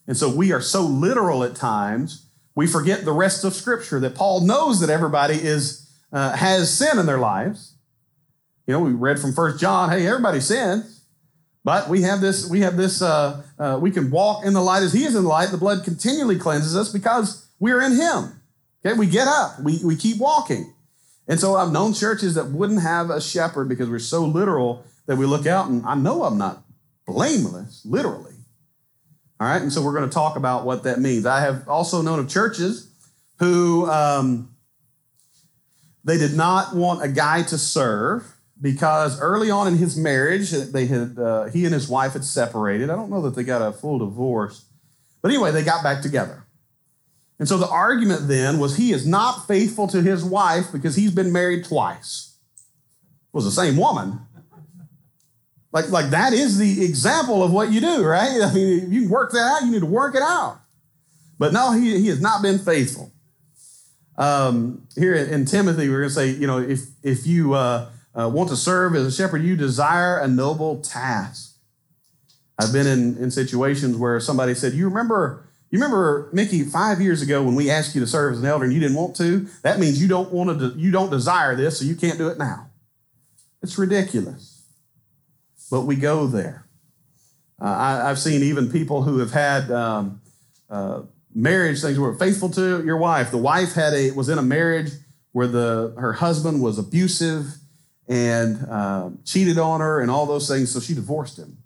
And 0.08 0.18
so 0.18 0.30
we 0.30 0.52
are 0.52 0.62
so 0.62 0.82
literal 0.82 1.44
at 1.44 1.56
times 1.56 2.26
we 2.56 2.68
forget 2.68 3.06
the 3.06 3.14
rest 3.14 3.46
of 3.46 3.54
Scripture 3.54 4.00
that 4.02 4.16
Paul 4.16 4.42
knows 4.42 4.82
that 4.82 4.90
everybody 4.90 5.36
is 5.36 5.90
uh, 6.12 6.36
has 6.36 6.76
sin 6.76 7.00
in 7.00 7.06
their 7.06 7.20
lives. 7.20 7.76
You 8.68 8.74
know, 8.74 8.82
we 8.82 8.92
read 8.92 9.20
from 9.20 9.34
First 9.34 9.60
John, 9.60 9.90
hey, 9.90 10.06
everybody 10.06 10.42
sins, 10.42 10.99
but 11.64 11.90
we 11.90 12.02
have 12.04 12.22
this, 12.22 12.50
we 12.50 12.62
have 12.62 12.78
this, 12.78 13.02
uh, 13.02 13.44
uh, 13.58 13.78
we 13.82 13.92
can 13.92 14.10
walk 14.12 14.46
in 14.46 14.54
the 14.54 14.62
light 14.62 14.84
as 14.84 14.94
He 14.94 15.04
is 15.04 15.16
in 15.16 15.24
the 15.24 15.30
light. 15.30 15.52
The 15.52 15.58
blood 15.58 15.84
continually 15.84 16.38
cleanses 16.38 16.76
us 16.76 16.92
because 16.92 17.48
we're 17.60 17.82
in 17.82 17.96
Him. 17.96 18.42
Okay, 18.86 18.98
we 18.98 19.08
get 19.08 19.28
up, 19.28 19.60
we 19.60 19.80
we 19.84 19.96
keep 19.98 20.20
walking, 20.20 20.74
and 21.28 21.38
so 21.40 21.56
I've 21.56 21.72
known 21.72 21.94
churches 21.94 22.36
that 22.36 22.52
wouldn't 22.52 22.82
have 22.82 23.10
a 23.10 23.20
shepherd 23.20 23.68
because 23.68 23.90
we're 23.90 24.00
so 24.00 24.26
literal 24.26 24.86
that 25.06 25.18
we 25.18 25.26
look 25.26 25.46
out 25.46 25.68
and 25.68 25.86
I 25.86 25.96
know 25.96 26.24
I'm 26.24 26.38
not 26.38 26.64
blameless, 27.06 27.82
literally. 27.86 28.34
All 29.40 29.48
right, 29.48 29.62
and 29.62 29.72
so 29.72 29.82
we're 29.82 29.94
going 29.94 30.08
to 30.08 30.14
talk 30.14 30.36
about 30.36 30.66
what 30.66 30.84
that 30.84 31.00
means. 31.00 31.26
I 31.26 31.42
have 31.42 31.68
also 31.68 32.02
known 32.02 32.20
of 32.20 32.30
churches 32.30 32.92
who 33.40 33.90
um, 33.90 34.56
they 36.04 36.18
did 36.18 36.36
not 36.36 36.76
want 36.76 37.04
a 37.04 37.08
guy 37.08 37.44
to 37.44 37.58
serve 37.58 38.36
because 38.62 39.20
early 39.20 39.50
on 39.50 39.68
in 39.68 39.78
his 39.78 39.96
marriage, 39.98 40.52
they 40.52 40.86
had 40.86 41.18
uh, 41.18 41.46
he 41.46 41.66
and 41.66 41.74
his 41.74 41.88
wife 41.88 42.14
had 42.14 42.26
separated. 42.26 42.90
I 42.90 42.96
don't 42.96 43.10
know 43.10 43.22
that 43.22 43.36
they 43.36 43.44
got 43.44 43.62
a 43.62 43.72
full 43.72 44.00
divorce, 44.00 44.66
but 45.22 45.32
anyway, 45.32 45.52
they 45.52 45.64
got 45.64 45.84
back 45.84 46.02
together. 46.02 46.46
And 47.38 47.48
so 47.48 47.58
the 47.58 47.70
argument 47.70 48.28
then 48.28 48.60
was 48.60 48.76
he 48.76 48.92
is 48.92 49.08
not 49.08 49.48
faithful 49.48 49.88
to 49.88 50.02
his 50.02 50.26
wife 50.26 50.72
because 50.74 50.96
he's 50.96 51.12
been 51.12 51.32
married 51.32 51.64
twice. 51.64 52.36
It 52.58 53.38
was 53.38 53.46
the 53.46 53.52
same 53.52 53.78
woman, 53.78 54.20
like, 55.72 55.90
like 55.90 56.10
that 56.10 56.34
is 56.34 56.58
the 56.58 56.84
example 56.84 57.44
of 57.44 57.52
what 57.52 57.72
you 57.72 57.80
do, 57.80 58.04
right? 58.04 58.42
I 58.42 58.54
mean, 58.54 58.86
if 58.86 58.92
you 58.92 59.10
work 59.10 59.32
that 59.32 59.40
out, 59.40 59.66
you 59.66 59.72
need 59.72 59.82
to 59.82 59.86
work 59.86 60.16
it 60.16 60.22
out. 60.22 60.60
But 61.38 61.54
no, 61.54 61.72
he, 61.72 62.00
he 62.00 62.08
has 62.08 62.20
not 62.20 62.42
been 62.42 62.58
faithful. 62.58 63.12
Um, 64.18 64.88
here 64.98 65.14
in, 65.14 65.30
in, 65.30 65.46
Timothy, 65.46 65.88
we're 65.88 66.00
going 66.00 66.10
to 66.10 66.14
say, 66.14 66.30
you 66.32 66.48
know, 66.48 66.58
if, 66.58 66.82
if 67.04 67.26
you 67.26 67.54
uh, 67.54 67.90
uh, 68.20 68.28
want 68.28 68.50
to 68.50 68.56
serve 68.56 68.96
as 68.96 69.06
a 69.06 69.12
shepherd, 69.12 69.44
you 69.44 69.56
desire 69.56 70.20
a 70.20 70.28
noble 70.28 70.82
task. 70.82 71.56
I've 72.60 72.74
been 72.74 72.88
in, 72.88 73.18
in 73.18 73.32
situations 73.32 73.96
where 73.96 74.20
somebody 74.20 74.54
said, 74.54 74.74
you 74.74 74.86
remember, 74.90 75.48
you 75.72 75.80
remember, 75.80 76.30
Mickey, 76.34 76.64
five 76.64 77.00
years 77.00 77.22
ago 77.22 77.42
when 77.44 77.56
we 77.56 77.70
asked 77.70 77.96
you 77.96 78.02
to 78.02 78.08
serve 78.08 78.34
as 78.34 78.40
an 78.40 78.46
elder 78.46 78.66
and 78.66 78.74
you 78.74 78.80
didn't 78.80 78.98
want 78.98 79.16
to? 79.18 79.48
That 79.62 79.80
means 79.80 80.02
you 80.02 80.08
don't 80.08 80.32
want 80.32 80.60
to, 80.60 80.74
you 80.78 80.92
don't 80.92 81.10
desire 81.10 81.56
this, 81.56 81.80
so 81.80 81.86
you 81.86 81.96
can't 81.96 82.18
do 82.18 82.28
it 82.28 82.38
now. 82.38 82.70
It's 83.62 83.78
ridiculous 83.78 84.60
but 85.70 85.82
we 85.82 85.96
go 85.96 86.28
there. 86.28 86.66
Uh, 87.62 88.02
I, 88.04 88.08
have 88.08 88.20
seen 88.20 88.42
even 88.44 88.72
people 88.72 89.04
who 89.04 89.20
have 89.20 89.32
had 89.32 89.70
um, 89.70 90.22
uh, 90.70 91.02
marriage 91.34 91.82
things 91.82 92.00
were 92.00 92.16
faithful 92.16 92.50
to 92.52 92.84
your 92.84 92.98
wife. 92.98 93.32
The 93.32 93.38
wife 93.38 93.74
had 93.74 93.94
a 93.94 94.12
was 94.12 94.30
in 94.30 94.38
a 94.38 94.44
marriage 94.44 94.92
where 95.34 95.48
the 95.48 95.94
her 95.98 96.14
husband 96.14 96.62
was 96.62 96.80
abusive 96.80 97.56
and 98.10 98.68
uh, 98.68 99.12
cheated 99.24 99.60
on 99.60 99.80
her 99.80 100.02
and 100.02 100.10
all 100.10 100.26
those 100.26 100.48
things, 100.50 100.72
so 100.72 100.80
she 100.80 100.96
divorced 100.96 101.38
him 101.38 101.60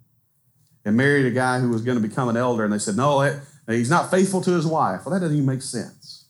and 0.83 0.97
married 0.97 1.25
a 1.25 1.31
guy 1.31 1.59
who 1.59 1.69
was 1.69 1.81
going 1.81 1.99
to 1.99 2.05
become 2.05 2.27
an 2.27 2.35
elder. 2.35 2.65
And 2.65 2.73
they 2.73 2.79
said, 2.79 2.97
no, 2.97 3.39
he's 3.65 3.89
not 3.89 4.11
faithful 4.11 4.41
to 4.41 4.51
his 4.51 4.67
wife. 4.67 5.05
Well, 5.05 5.13
that 5.13 5.21
doesn't 5.21 5.35
even 5.35 5.47
make 5.47 5.61
sense. 5.61 6.25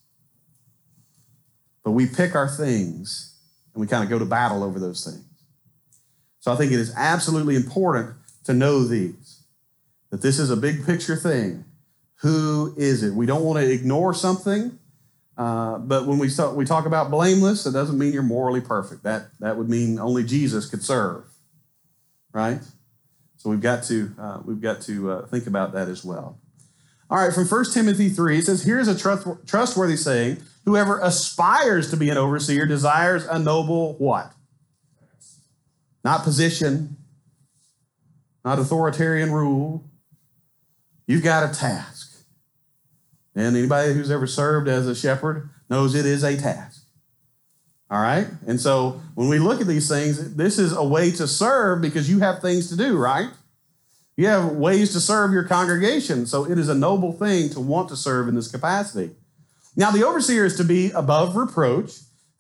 But 1.84 1.92
we 1.92 2.06
pick 2.06 2.36
our 2.36 2.48
things 2.48 3.40
and 3.74 3.82
we 3.82 3.88
kind 3.88 4.04
of 4.04 4.10
go 4.10 4.20
to 4.20 4.26
battle 4.26 4.64
over 4.64 4.80
those 4.80 5.04
things. 5.04 5.26
So 6.40 6.52
I 6.52 6.56
think 6.56 6.72
it 6.72 6.80
is 6.80 6.94
absolutely 6.96 7.56
important 7.56 8.12
to 8.44 8.54
know 8.54 8.84
these, 8.84 9.42
that 10.12 10.22
this 10.22 10.38
is 10.38 10.52
a 10.52 10.58
big 10.58 10.86
picture 10.86 11.16
thing. 11.16 11.66
Who 12.18 12.76
is 12.78 13.02
it? 13.02 13.14
We 13.14 13.26
don't 13.26 13.44
want 13.44 13.60
to 13.60 13.72
ignore 13.72 14.14
something, 14.14 14.78
uh, 15.38 15.80
but 15.80 16.06
when 16.06 16.20
we 16.20 16.30
talk, 16.30 16.56
we 16.56 16.66
talk 16.66 16.86
about 16.86 17.10
blameless, 17.10 17.66
it 17.66 17.72
doesn't 17.72 17.98
mean 17.98 18.14
you're 18.14 18.24
morally 18.24 18.62
perfect. 18.62 19.04
That, 19.04 19.28
that 19.40 19.58
would 19.58 19.70
mean 19.70 20.00
only 20.00 20.24
Jesus 20.24 20.70
could 20.70 20.84
serve, 20.84 21.26
right? 22.32 22.60
So 23.38 23.50
we've 23.50 23.62
got 23.62 23.84
to, 23.86 24.12
uh, 24.20 24.40
we've 24.46 24.62
got 24.62 24.82
to 24.84 25.12
uh, 25.12 25.28
think 25.28 25.48
about 25.48 25.74
that 25.74 25.90
as 25.90 26.04
well. 26.06 26.40
All 27.10 27.18
right, 27.18 27.34
from 27.34 27.46
1 27.46 27.66
Timothy 27.72 28.10
3, 28.10 28.40
it 28.40 28.46
says, 28.46 28.64
Here's 28.64 28.88
a 28.88 28.98
trustworthy 29.46 29.98
saying 29.98 30.38
Whoever 30.66 31.00
aspires 31.00 31.90
to 31.90 31.98
be 31.98 32.10
an 32.10 32.18
overseer 32.18 32.66
desires 32.66 33.26
a 33.26 33.38
noble 33.38 33.94
what? 33.98 34.32
not 36.04 36.24
position, 36.24 36.98
not 38.44 38.60
authoritarian 38.60 39.32
rule. 39.32 39.90
You've 41.08 41.24
got 41.24 41.50
a 41.50 41.58
task. 41.58 41.93
And 43.36 43.56
anybody 43.56 43.94
who's 43.94 44.12
ever 44.12 44.28
served 44.28 44.68
as 44.68 44.88
a 44.88 44.96
shepherd 44.96 45.50
knows 45.70 45.96
it 45.96 46.06
is 46.06 46.24
a 46.24 46.38
task. 46.38 46.84
All 47.90 48.02
right? 48.02 48.28
And 48.48 48.60
so 48.60 49.02
when 49.16 49.28
we 49.28 49.40
look 49.40 49.62
at 49.62 49.68
these 49.68 49.88
things, 49.88 50.36
this 50.36 50.58
is 50.58 50.74
a 50.74 50.84
way 50.84 51.12
to 51.12 51.28
serve 51.28 51.82
because 51.82 52.10
you 52.10 52.20
have 52.20 52.42
things 52.42 52.70
to 52.70 52.76
do, 52.76 52.98
right? 52.98 53.30
You 54.16 54.28
have 54.28 54.54
ways 54.54 54.94
to 54.94 55.00
serve 55.00 55.32
your 55.32 55.44
congregation. 55.44 56.26
So 56.26 56.50
it 56.50 56.58
is 56.58 56.70
a 56.70 56.76
noble 56.76 57.12
thing 57.12 57.50
to 57.50 57.60
want 57.60 57.90
to 57.90 57.96
serve 57.96 58.28
in 58.28 58.36
this 58.36 58.50
capacity. 58.50 59.12
Now, 59.76 59.90
the 59.90 60.06
overseer 60.06 60.46
is 60.46 60.56
to 60.58 60.64
be 60.64 60.92
above 60.92 61.36
reproach, 61.36 61.94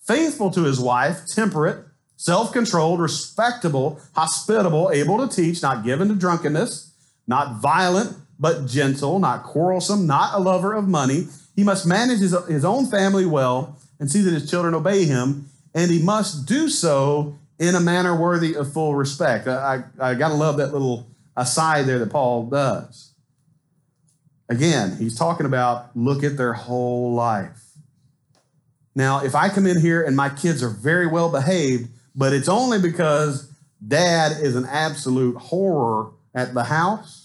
faithful 0.05 0.51
to 0.51 0.63
his 0.63 0.79
wife, 0.79 1.25
temperate, 1.27 1.83
self 2.15 2.53
controlled, 2.53 2.99
respectable, 2.99 3.99
hospitable, 4.15 4.91
able 4.91 5.27
to 5.27 5.35
teach, 5.35 5.61
not 5.63 5.83
given 5.83 6.09
to 6.09 6.15
drunkenness, 6.15 6.93
not 7.25 7.59
violent, 7.59 8.15
but 8.39 8.65
gentle, 8.65 9.19
not 9.19 9.43
quarrelsome, 9.43 10.07
not 10.07 10.33
a 10.33 10.39
lover 10.39 10.73
of 10.73 10.87
money. 10.87 11.27
He 11.55 11.63
must 11.63 11.85
manage 11.85 12.19
his, 12.19 12.35
his 12.47 12.65
own 12.65 12.87
family 12.87 13.25
well 13.25 13.77
and 13.99 14.09
see 14.09 14.21
that 14.21 14.33
his 14.33 14.49
children 14.49 14.73
obey 14.73 15.05
him, 15.05 15.49
and 15.73 15.91
he 15.91 16.01
must 16.01 16.45
do 16.45 16.67
so 16.67 17.37
in 17.59 17.75
a 17.75 17.79
manner 17.79 18.19
worthy 18.19 18.55
of 18.55 18.71
full 18.73 18.95
respect. 18.95 19.47
I, 19.47 19.83
I, 19.99 20.11
I 20.11 20.13
got 20.15 20.29
to 20.29 20.33
love 20.33 20.57
that 20.57 20.73
little 20.73 21.07
aside 21.37 21.85
there 21.85 21.99
that 21.99 22.09
Paul 22.09 22.47
does. 22.47 23.11
Again, 24.49 24.97
he's 24.97 25.17
talking 25.17 25.45
about 25.45 25.95
look 25.95 26.23
at 26.23 26.37
their 26.37 26.53
whole 26.53 27.13
life. 27.13 27.63
Now, 28.95 29.23
if 29.23 29.33
I 29.33 29.49
come 29.49 29.65
in 29.65 29.79
here 29.79 30.03
and 30.03 30.15
my 30.15 30.29
kids 30.29 30.61
are 30.61 30.69
very 30.69 31.07
well 31.07 31.31
behaved, 31.31 31.89
but 32.15 32.33
it's 32.33 32.49
only 32.49 32.79
because 32.79 33.49
dad 33.85 34.33
is 34.41 34.55
an 34.55 34.65
absolute 34.65 35.35
horror 35.37 36.11
at 36.35 36.53
the 36.53 36.65
house. 36.65 37.22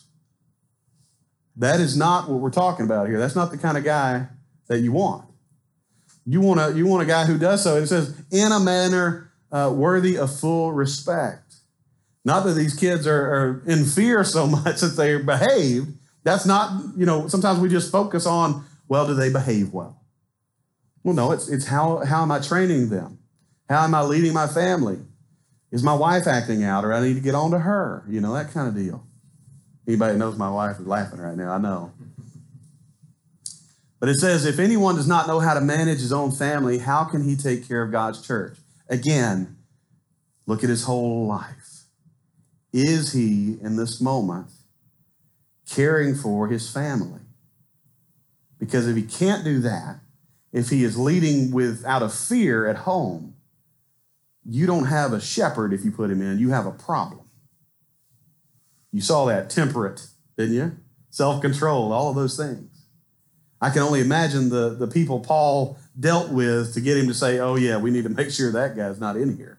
That 1.59 1.81
is 1.81 1.97
not 1.97 2.31
what 2.31 2.41
we're 2.41 2.51
talking 2.51 2.87
about 2.87 3.09
here. 3.09 3.19
That's 3.19 3.37
not 3.37 3.51
the 3.51 3.59
kind 3.59 3.77
of 3.77 3.85
guy 3.85 4.29
that 4.69 4.79
you 4.79 4.93
want. 4.93 5.29
You 6.25 6.41
want 6.41 6.61
a, 6.61 6.77
you 6.77 6.87
want 6.87 7.03
a 7.03 7.07
guy 7.07 7.25
who 7.25 7.37
does 7.37 7.65
so. 7.65 7.77
It 7.77 7.89
says, 7.89 8.15
in 8.31 8.53
a 8.53 8.61
manner 8.61 9.33
uh, 9.51 9.73
worthy 9.75 10.17
of 10.17 10.39
full 10.39 10.73
respect. 10.73 11.57
Not 12.25 12.45
that 12.45 12.53
these 12.53 12.75
kids 12.75 13.07
are, 13.07 13.35
are 13.35 13.63
in 13.67 13.85
fear 13.85 14.23
so 14.23 14.47
much 14.47 14.81
that 14.81 14.95
they're 14.97 15.19
behaved. 15.19 15.89
That's 16.23 16.47
not, 16.47 16.97
you 16.97 17.07
know, 17.07 17.27
sometimes 17.27 17.59
we 17.59 17.69
just 17.69 17.91
focus 17.91 18.27
on, 18.27 18.65
well, 18.87 19.07
do 19.07 19.15
they 19.15 19.31
behave 19.31 19.73
well? 19.73 20.03
Well, 21.03 21.15
no, 21.15 21.33
it's, 21.33 21.49
it's 21.49 21.67
how, 21.67 22.05
how 22.05 22.23
am 22.23 22.31
I 22.31 22.41
training 22.41 22.91
them? 22.91 23.19
How 23.69 23.85
am 23.85 23.95
I 23.95 24.03
leading 24.03 24.33
my 24.33 24.47
family? 24.47 24.99
Is 25.73 25.83
my 25.83 25.95
wife 25.95 26.27
acting 26.27 26.63
out 26.63 26.85
or 26.85 26.93
I 26.93 27.01
need 27.01 27.15
to 27.15 27.21
get 27.21 27.35
on 27.35 27.51
to 27.51 27.59
her? 27.59 28.05
You 28.09 28.21
know, 28.21 28.33
that 28.35 28.53
kind 28.53 28.69
of 28.69 28.75
deal. 28.75 29.08
Anybody 29.89 30.19
knows 30.19 30.37
my 30.37 30.51
wife 30.51 30.79
is 30.79 30.87
laughing 30.87 31.19
right 31.19 31.35
now, 31.35 31.51
I 31.51 31.59
know. 31.59 31.93
But 33.99 34.11
it 34.11 34.17
says, 34.17 34.45
if 34.45 34.59
anyone 34.59 34.97
does 34.97 35.09
not 35.09 35.27
know 35.27 35.41
how 35.41 35.55
to 35.55 35.63
manage 35.63 36.01
his 36.01 36.13
own 36.13 36.31
family, 36.31 36.79
how 36.79 37.05
can 37.05 37.25
he 37.25 37.35
take 37.35 37.67
care 37.67 37.83
of 37.83 37.91
God's 37.91 38.25
church? 38.25 38.59
Again, 38.91 39.57
look 40.47 40.63
at 40.63 40.69
his 40.69 40.85
whole 40.85 41.27
life. 41.27 41.85
Is 42.71 43.15
he, 43.15 43.57
in 43.63 43.77
this 43.77 43.99
moment, 43.99 44.49
caring 45.69 46.15
for 46.15 46.49
his 46.49 46.71
family? 46.71 47.21
Because 48.59 48.87
if 48.87 48.95
he 48.95 49.03
can't 49.03 49.43
do 49.43 49.59
that, 49.61 50.01
if 50.53 50.69
he 50.69 50.85
is 50.85 50.99
leading 50.99 51.51
with 51.51 51.83
out 51.87 52.03
of 52.03 52.15
fear 52.15 52.67
at 52.67 52.77
home, 52.77 53.35
you 54.45 54.67
don't 54.67 54.87
have 54.87 55.15
a 55.15 55.21
shepherd 55.21 55.73
if 55.73 55.83
you 55.83 55.91
put 55.91 56.11
him 56.11 56.21
in, 56.21 56.39
you 56.39 56.51
have 56.51 56.67
a 56.67 56.73
problem. 56.73 57.28
You 58.93 59.01
saw 59.01 59.27
that 59.27 59.51
temperate, 59.51 60.07
didn't 60.37 60.55
you? 60.55 60.77
Self 61.11 61.41
control, 61.41 61.93
all 61.93 62.11
of 62.11 62.17
those 62.17 62.37
things. 62.37 62.69
I 63.61 63.71
can 63.71 63.83
only 63.83 64.01
imagine 64.01 64.51
the, 64.51 64.71
the 64.71 64.87
people 64.87 65.21
Paul 65.21 65.79
dealt 65.99 66.31
with 66.31 66.75
to 66.75 66.81
get 66.81 66.97
him 66.97 67.09
to 67.09 67.15
say, 67.15 67.41
oh, 67.41 67.57
yeah, 67.57 67.77
we 67.77 67.91
need 67.91 68.05
to 68.05 68.09
make 68.09 68.31
sure 68.31 68.53
that 68.53 68.77
guy's 68.77 69.01
not 69.01 69.17
in 69.17 69.37
here 69.37 69.59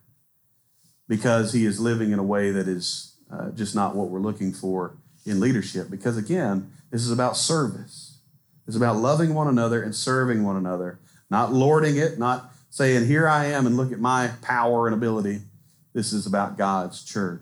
because 1.08 1.52
he 1.52 1.66
is 1.66 1.80
living 1.80 2.12
in 2.12 2.20
a 2.20 2.24
way 2.24 2.52
that 2.52 2.68
is 2.68 3.16
uh, 3.32 3.50
just 3.50 3.76
not 3.76 3.96
what 3.96 4.10
we're 4.10 4.20
looking 4.20 4.54
for 4.54 4.96
in 5.26 5.40
leadership. 5.40 5.90
Because 5.90 6.18
again, 6.18 6.72
this 6.92 7.02
is 7.02 7.12
about 7.12 7.36
service, 7.36 8.20
it's 8.68 8.78
about 8.78 8.98
loving 8.98 9.34
one 9.34 9.48
another 9.48 9.82
and 9.82 9.94
serving 9.94 10.44
one 10.44 10.56
another, 10.56 11.00
not 11.30 11.52
lording 11.52 11.98
it, 11.98 12.20
not 12.20 12.54
saying, 12.70 13.08
here 13.08 13.28
I 13.28 13.46
am 13.46 13.66
and 13.66 13.76
look 13.76 13.92
at 13.92 14.00
my 14.00 14.32
power 14.42 14.88
and 14.88 14.96
ability. 14.96 15.42
This 15.94 16.14
is 16.14 16.28
about 16.28 16.58
God's 16.58 17.04
church. 17.04 17.42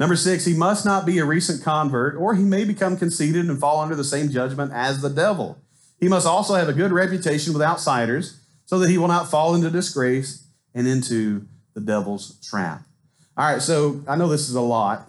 Number 0.00 0.16
six, 0.16 0.46
he 0.46 0.54
must 0.54 0.86
not 0.86 1.04
be 1.04 1.18
a 1.18 1.26
recent 1.26 1.62
convert, 1.62 2.16
or 2.16 2.34
he 2.34 2.42
may 2.42 2.64
become 2.64 2.96
conceited 2.96 3.46
and 3.46 3.60
fall 3.60 3.80
under 3.80 3.94
the 3.94 4.02
same 4.02 4.30
judgment 4.30 4.72
as 4.72 5.02
the 5.02 5.10
devil. 5.10 5.58
He 6.00 6.08
must 6.08 6.26
also 6.26 6.54
have 6.54 6.70
a 6.70 6.72
good 6.72 6.90
reputation 6.90 7.52
with 7.52 7.60
outsiders, 7.60 8.40
so 8.64 8.78
that 8.78 8.88
he 8.88 8.96
will 8.96 9.08
not 9.08 9.30
fall 9.30 9.54
into 9.54 9.68
disgrace 9.68 10.46
and 10.74 10.88
into 10.88 11.46
the 11.74 11.82
devil's 11.82 12.40
trap. 12.40 12.82
All 13.36 13.52
right, 13.52 13.60
so 13.60 14.02
I 14.08 14.16
know 14.16 14.28
this 14.28 14.48
is 14.48 14.54
a 14.54 14.62
lot, 14.62 15.06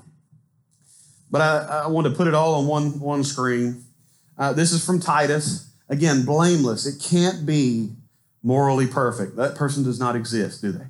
but 1.29 1.39
I, 1.39 1.83
I 1.85 1.87
want 1.87 2.07
to 2.07 2.13
put 2.13 2.27
it 2.27 2.33
all 2.33 2.55
on 2.55 2.67
one, 2.67 2.99
one 2.99 3.23
screen. 3.23 3.85
Uh, 4.37 4.51
this 4.51 4.73
is 4.73 4.85
from 4.85 4.99
Titus. 4.99 5.71
Again, 5.87 6.25
blameless. 6.25 6.85
It 6.85 7.01
can't 7.01 7.45
be 7.45 7.91
morally 8.43 8.87
perfect. 8.87 9.37
That 9.37 9.55
person 9.55 9.85
does 9.85 10.01
not 10.01 10.17
exist, 10.17 10.61
do 10.61 10.73
they? 10.73 10.87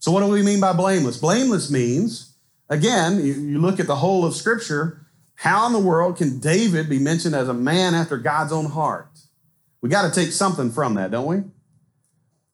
So, 0.00 0.10
what 0.10 0.20
do 0.20 0.26
we 0.26 0.42
mean 0.42 0.60
by 0.60 0.72
blameless? 0.72 1.18
Blameless 1.18 1.70
means 1.70 2.33
Again, 2.68 3.18
you, 3.18 3.34
you 3.34 3.58
look 3.58 3.78
at 3.78 3.86
the 3.86 3.96
whole 3.96 4.24
of 4.24 4.34
Scripture, 4.34 5.06
how 5.36 5.66
in 5.66 5.72
the 5.72 5.78
world 5.78 6.16
can 6.16 6.38
David 6.38 6.88
be 6.88 6.98
mentioned 6.98 7.34
as 7.34 7.48
a 7.48 7.54
man 7.54 7.94
after 7.94 8.16
God's 8.16 8.52
own 8.52 8.66
heart? 8.66 9.08
We 9.80 9.88
got 9.88 10.12
to 10.12 10.20
take 10.20 10.32
something 10.32 10.70
from 10.70 10.94
that, 10.94 11.10
don't 11.10 11.26
we? 11.26 11.42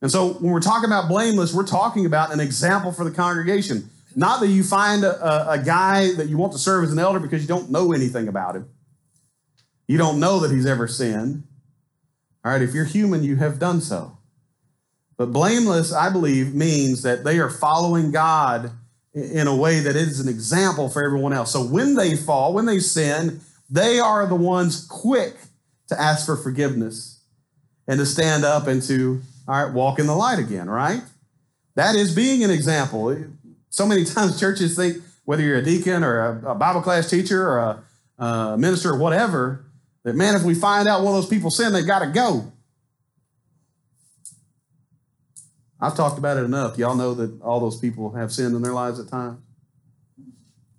And 0.03 0.11
so 0.11 0.33
when 0.35 0.53
we're 0.53 0.61
talking 0.61 0.89
about 0.89 1.09
blameless, 1.09 1.55
we're 1.55 1.67
talking 1.67 2.07
about 2.07 2.33
an 2.33 2.41
example 2.41 2.91
for 2.91 3.05
the 3.05 3.11
congregation. 3.11 3.91
Not 4.17 4.41
that 4.41 4.49
you 4.49 4.65
find 4.65 5.05
a, 5.05 5.25
a, 5.25 5.61
a, 5.61 5.63
guy 5.63 6.15
that 6.15 6.29
you 6.29 6.37
want 6.37 6.53
to 6.55 6.59
serve 6.59 6.85
as 6.85 6.93
an 6.93 6.99
elder 6.99 7.21
because 7.21 7.43
you 7.43 7.49
don't 7.49 7.71
know 7.71 7.93
anything 7.93 8.27
about 8.27 8.57
him. 8.57 8.69
You 9.87 9.99
don't 9.99 10.19
know 10.19 10.41
that 10.41 10.51
he's 10.51 10.67
ever 10.67 10.89
sinned. 10.89 11.45
All 12.45 12.53
right, 12.53 12.63
if 12.63 12.75
you're 12.75 12.87
human, 12.87 13.23
you 13.23 13.37
have 13.37 13.59
done 13.59 13.81
so. 13.81 14.19
But 15.17 15.33
blameless, 15.33 15.93
I 15.93 16.11
believe, 16.11 16.55
means 16.55 17.03
that 17.03 17.23
they 17.23 17.39
are 17.39 17.51
following 17.51 18.11
God 18.11 18.73
in 19.15 19.47
a 19.47 19.57
way 19.57 19.81
that 19.81 19.97
is 19.97 20.21
an 20.21 20.29
example 20.29 20.89
for 20.89 21.03
everyone 21.03 21.33
else. 21.33 21.53
So 21.53 21.65
when 21.65 21.95
they 21.95 22.17
fall, 22.17 22.53
when 22.53 22.67
they 22.67 22.79
sin, 22.79 23.41
they 23.69 23.99
are 23.99 24.27
the 24.27 24.37
ones 24.37 24.87
quick 24.87 25.35
to 25.89 26.01
ask 26.01 26.27
for 26.27 26.37
forgiveness 26.37 27.21
and 27.89 27.99
to 27.99 28.07
stand 28.07 28.45
up 28.45 28.67
and 28.67 28.83
to, 28.85 29.21
all 29.49 29.65
right, 29.65 29.73
walk 29.73 29.99
in 29.99 30.07
the 30.07 30.15
light 30.15 30.39
again, 30.39 30.71
right? 30.71 31.03
That 31.75 31.97
is 31.97 32.15
being 32.15 32.45
an 32.45 32.51
example. 32.51 33.17
So 33.69 33.87
many 33.87 34.05
times 34.07 34.39
churches 34.39 34.77
think 34.77 34.99
whether 35.25 35.43
you're 35.43 35.59
a 35.59 35.65
deacon 35.65 36.05
or 36.05 36.41
a, 36.45 36.55
Bible 36.55 36.83
class 36.83 37.09
teacher 37.11 37.49
or 37.49 37.59
a, 37.59 38.25
a 38.25 38.59
minister 38.59 38.91
or 38.91 38.99
whatever, 38.99 39.65
that 40.05 40.15
man, 40.15 40.35
if 40.35 40.43
we 40.43 40.55
find 40.55 40.89
out 40.89 41.03
one 41.03 41.15
of 41.15 41.23
those 41.23 41.31
people 41.31 41.51
sin, 41.51 41.73
they've 41.73 41.87
got 41.87 42.01
to 42.01 42.07
go. 42.07 42.53
I've 45.81 45.97
talked 45.97 46.19
about 46.19 46.37
it 46.37 46.45
enough. 46.45 46.77
Y'all 46.77 46.95
know 46.95 47.15
that 47.15 47.41
all 47.41 47.61
those 47.61 47.79
people 47.79 48.13
have 48.13 48.33
sin 48.33 48.55
in 48.55 48.63
their 48.63 48.75
lives 48.75 49.01
at 49.01 49.09
times. 49.09 49.41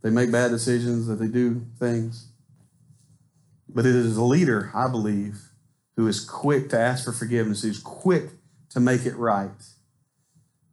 They 0.02 0.10
make 0.10 0.32
bad 0.32 0.52
decisions, 0.52 1.08
that 1.08 1.16
they 1.16 1.28
do 1.28 1.66
things. 1.80 2.28
But 3.70 3.86
it 3.86 3.96
is 3.96 4.18
a 4.18 4.24
leader, 4.24 4.72
I 4.76 4.88
believe, 4.88 5.40
who 5.96 6.08
is 6.08 6.24
quick 6.24 6.70
to 6.70 6.80
ask 6.80 7.06
for 7.06 7.12
forgiveness, 7.12 7.62
who's 7.62 7.80
quick 7.80 8.30
to 8.72 8.80
make 8.80 9.06
it 9.06 9.16
right. 9.16 9.50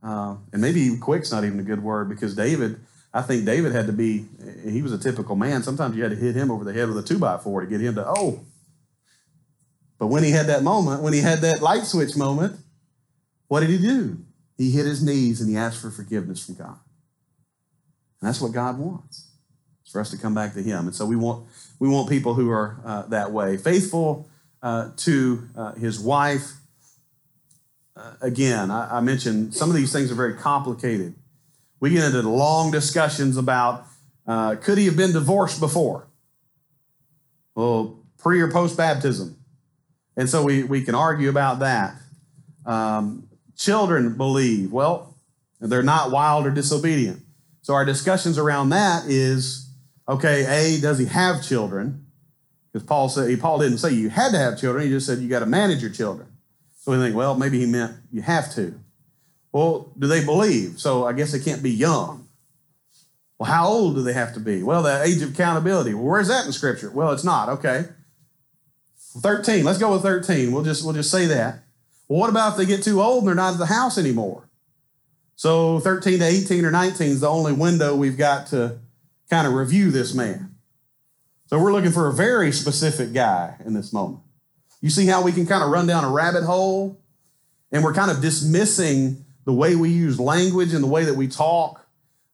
Uh, 0.03 0.37
and 0.53 0.61
maybe 0.61 0.97
quick's 0.99 1.33
not 1.33 1.45
even 1.45 1.59
a 1.61 1.63
good 1.63 1.83
word 1.83 2.09
because 2.09 2.35
David, 2.35 2.81
I 3.13 3.23
think 3.23 3.45
David 3.45 3.73
had 3.73 3.87
to 3.87 3.93
be, 3.93 4.27
he 4.65 4.83
was 4.83 4.93
a 4.93 4.99
typical 4.99 5.37
man. 5.37 5.63
Sometimes 5.63 5.97
you 5.97 6.03
had 6.03 6.13
to 6.13 6.17
hit 6.17 6.35
him 6.35 6.51
over 6.51 6.65
the 6.65 6.73
head 6.73 6.89
with 6.89 6.99
a 6.99 7.03
two 7.03 7.19
by 7.19 7.37
four 7.39 7.61
to 7.61 7.67
get 7.67 7.81
him 7.81 7.95
to, 7.97 8.05
oh. 8.07 8.45
But 9.99 10.07
when 10.07 10.23
he 10.23 10.31
had 10.31 10.47
that 10.47 10.63
moment, 10.63 11.03
when 11.03 11.13
he 11.13 11.21
had 11.21 11.41
that 11.41 11.61
light 11.61 11.85
switch 11.85 12.17
moment, 12.17 12.59
what 13.49 13.61
did 13.61 13.71
he 13.71 13.79
do? 13.79 14.19
He 14.57 14.71
hit 14.71 14.87
his 14.87 15.03
knees 15.03 15.41
and 15.41 15.51
he 15.51 15.57
asked 15.57 15.81
for 15.81 15.91
forgiveness 15.91 16.45
from 16.45 16.55
God. 16.57 16.79
And 18.21 18.29
that's 18.29 18.41
what 18.41 18.53
God 18.53 18.79
wants. 18.79 19.27
For 19.91 20.03
us 20.03 20.11
to 20.11 20.19
come 20.19 20.35
back 20.35 20.53
to 20.53 20.63
him. 20.63 20.87
And 20.87 20.95
so 20.95 21.07
we 21.07 21.17
want 21.17 21.47
we 21.79 21.89
want 21.89 22.11
people 22.11 22.35
who 22.35 22.51
are 22.51 22.79
uh, 22.85 23.03
that 23.07 23.33
way, 23.33 23.57
faithful 23.57 24.29
uh, 24.63 24.91
to 24.99 25.49
uh, 25.57 25.73
his 25.75 25.99
wife. 25.99 26.53
Uh, 27.97 28.13
again, 28.21 28.71
I, 28.71 28.99
I 28.99 29.01
mentioned 29.01 29.55
some 29.55 29.71
of 29.71 29.77
these 29.77 29.91
things 29.91 30.13
are 30.13 30.15
very 30.15 30.35
complicated. 30.35 31.15
We 31.81 31.91
get 31.91 32.05
into 32.05 32.21
long 32.29 32.71
discussions 32.71 33.39
about 33.39 33.87
uh, 34.27 34.57
could 34.57 34.77
he 34.77 34.85
have 34.85 34.97
been 34.97 35.13
divorced 35.13 35.59
before? 35.59 36.07
Well, 37.55 37.99
pre 38.19 38.41
or 38.41 38.51
post 38.51 38.77
baptism. 38.77 39.39
And 40.17 40.29
so 40.29 40.43
we, 40.43 40.65
we 40.65 40.83
can 40.83 40.95
argue 40.95 41.31
about 41.31 41.61
that. 41.61 41.95
Um, 42.67 43.28
children 43.59 44.17
believe? 44.17 44.73
Well, 44.73 45.15
they're 45.61 45.83
not 45.83 46.11
wild 46.11 46.47
or 46.47 46.51
disobedient. 46.51 47.21
So 47.63 47.75
our 47.75 47.85
discussions 47.85 48.39
around 48.39 48.71
that 48.71 49.05
is 49.07 49.71
okay, 50.09 50.47
A, 50.47 50.81
does 50.81 50.99
he 50.99 51.05
have 51.07 51.43
children? 51.43 52.07
Because 52.73 52.87
Paul 52.87 53.09
said 53.09 53.39
Paul 53.41 53.59
didn't 53.59 53.79
say 53.79 53.93
you 53.93 54.09
had 54.09 54.33
to 54.33 54.39
have 54.39 54.59
children, 54.59 54.85
he 54.85 54.91
just 54.91 55.07
said 55.07 55.19
you 55.19 55.29
got 55.29 55.41
to 55.41 55.47
manage 55.47 55.83
your 55.83 55.91
children. 55.91 56.29
So 56.79 56.93
we 56.93 56.99
think, 56.99 57.15
well, 57.15 57.35
maybe 57.35 57.59
he 57.59 57.67
meant 57.67 57.97
you 58.11 58.23
have 58.23 58.55
to. 58.55 58.79
Well, 59.53 59.93
do 59.99 60.07
they 60.07 60.25
believe? 60.25 60.79
So 60.79 61.07
I 61.07 61.13
guess 61.13 61.33
they 61.33 61.41
can't 61.41 61.63
be 61.63 61.71
young. 61.71 62.29
Well, 63.39 63.51
how 63.51 63.69
old 63.69 63.97
do 63.97 64.03
they 64.03 64.13
have 64.13 64.35
to 64.35 64.41
be? 64.41 64.63
Well, 64.63 64.83
the 64.83 65.03
age 65.03 65.23
of 65.23 65.33
accountability. 65.33 65.95
Well, 65.95 66.05
where's 66.05 66.29
that 66.29 66.47
in 66.47 66.53
Scripture? 66.53 66.91
Well, 66.91 67.13
it's 67.13 67.25
not. 67.25 67.49
Okay. 67.49 67.87
13. 69.21 69.65
Let's 69.65 69.79
go 69.79 69.93
with 69.93 70.03
13. 70.03 70.53
We'll 70.53 70.65
just 70.65 70.85
we'll 70.85 70.95
just 70.95 71.11
say 71.11 71.27
that. 71.27 71.65
Well, 72.09 72.21
what 72.21 72.31
about 72.31 72.53
if 72.53 72.59
they 72.59 72.67
get 72.67 72.83
too 72.83 73.03
old 73.03 73.21
and 73.21 73.29
they're 73.29 73.35
not 73.35 73.53
at 73.53 73.59
the 73.59 73.67
house 73.67 73.99
anymore? 73.99 74.49
So 75.37 75.79
13 75.81 76.19
to 76.19 76.25
18 76.25 76.65
or 76.65 76.71
19 76.71 77.07
is 77.07 77.21
the 77.21 77.29
only 77.29 77.53
window 77.53 77.95
we've 77.95 78.17
got 78.17 78.49
to 78.49 78.79
kind 79.31 79.47
of 79.47 79.53
review 79.53 79.91
this 79.91 80.15
man. 80.15 80.55
So 81.47 81.59
we're 81.61 81.73
looking 81.73 81.93
for 81.93 82.09
a 82.09 82.13
very 82.13 82.53
specific 82.53 83.13
guy 83.13 83.57
in 83.65 83.75
this 83.75 83.93
moment. 83.93 84.23
You 84.81 84.91
see 84.91 85.07
how 85.07 85.23
we 85.23 85.33
can 85.33 85.47
kind 85.47 85.63
of 85.63 85.71
run 85.71 85.87
down 85.87 86.05
a 86.05 86.11
rabbit 86.11 86.45
hole 86.45 87.01
and 87.73 87.85
we're 87.85 87.95
kind 87.95 88.11
of 88.11 88.21
dismissing 88.21 89.25
the 89.45 89.53
way 89.53 89.77
we 89.77 89.91
use 89.91 90.21
language 90.21 90.75
and 90.75 90.83
the 90.83 90.89
way 90.89 91.05
that 91.05 91.15
we 91.15 91.29
talk. 91.29 91.87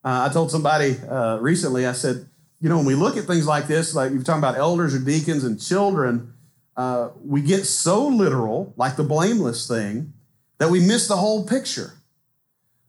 Uh, 0.04 0.28
I 0.28 0.32
told 0.32 0.50
somebody 0.50 0.96
uh, 1.08 1.38
recently, 1.38 1.86
I 1.86 1.92
said, 1.92 2.26
you 2.60 2.68
know, 2.68 2.76
when 2.78 2.86
we 2.86 2.94
look 2.94 3.16
at 3.16 3.24
things 3.24 3.46
like 3.46 3.66
this, 3.66 3.94
like 3.94 4.12
you're 4.12 4.22
talking 4.22 4.40
about 4.40 4.56
elders 4.56 4.94
or 4.94 4.98
deacons 4.98 5.44
and 5.44 5.60
children, 5.60 6.33
uh, 6.76 7.10
we 7.24 7.40
get 7.40 7.64
so 7.64 8.06
literal, 8.06 8.72
like 8.76 8.96
the 8.96 9.04
blameless 9.04 9.68
thing, 9.68 10.12
that 10.58 10.70
we 10.70 10.80
miss 10.80 11.08
the 11.08 11.16
whole 11.16 11.46
picture. 11.46 11.92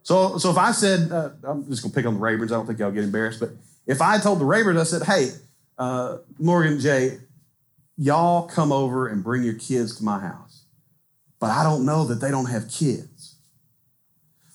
So, 0.04 0.38
so 0.38 0.52
if 0.52 0.58
I 0.58 0.71
said, 0.71 1.12
uh, 1.12 1.30
I'm 1.43 1.67
just 1.67 1.82
gonna 1.82 1.93
pick 1.93 2.06
on 2.06 2.15
the 2.15 2.19
Rayburns, 2.19 2.45
I 2.45 2.56
don't 2.56 2.67
think 2.67 2.80
y'all 2.80 2.91
get 2.91 3.04
embarrassed, 3.04 3.39
but 3.39 3.50
if 3.88 4.02
I 4.02 4.19
told 4.19 4.39
the 4.39 4.45
Rayburns, 4.45 4.80
I 4.80 4.84
said, 4.84 5.04
hey, 5.04 5.30
uh, 5.78 6.17
Morgan 6.39 6.80
Jay, 6.80 7.19
y'all 7.98 8.48
come 8.48 8.71
over 8.71 9.08
and 9.08 9.24
bring 9.24 9.43
your 9.43 9.56
kids 9.56 9.95
to 9.98 10.04
my 10.04 10.19
house. 10.19 10.65
but 11.39 11.52
I 11.52 11.63
don't 11.63 11.86
know 11.86 12.06
that 12.06 12.15
they 12.15 12.32
don't 12.32 12.48
have 12.48 12.69
kids. 12.69 13.36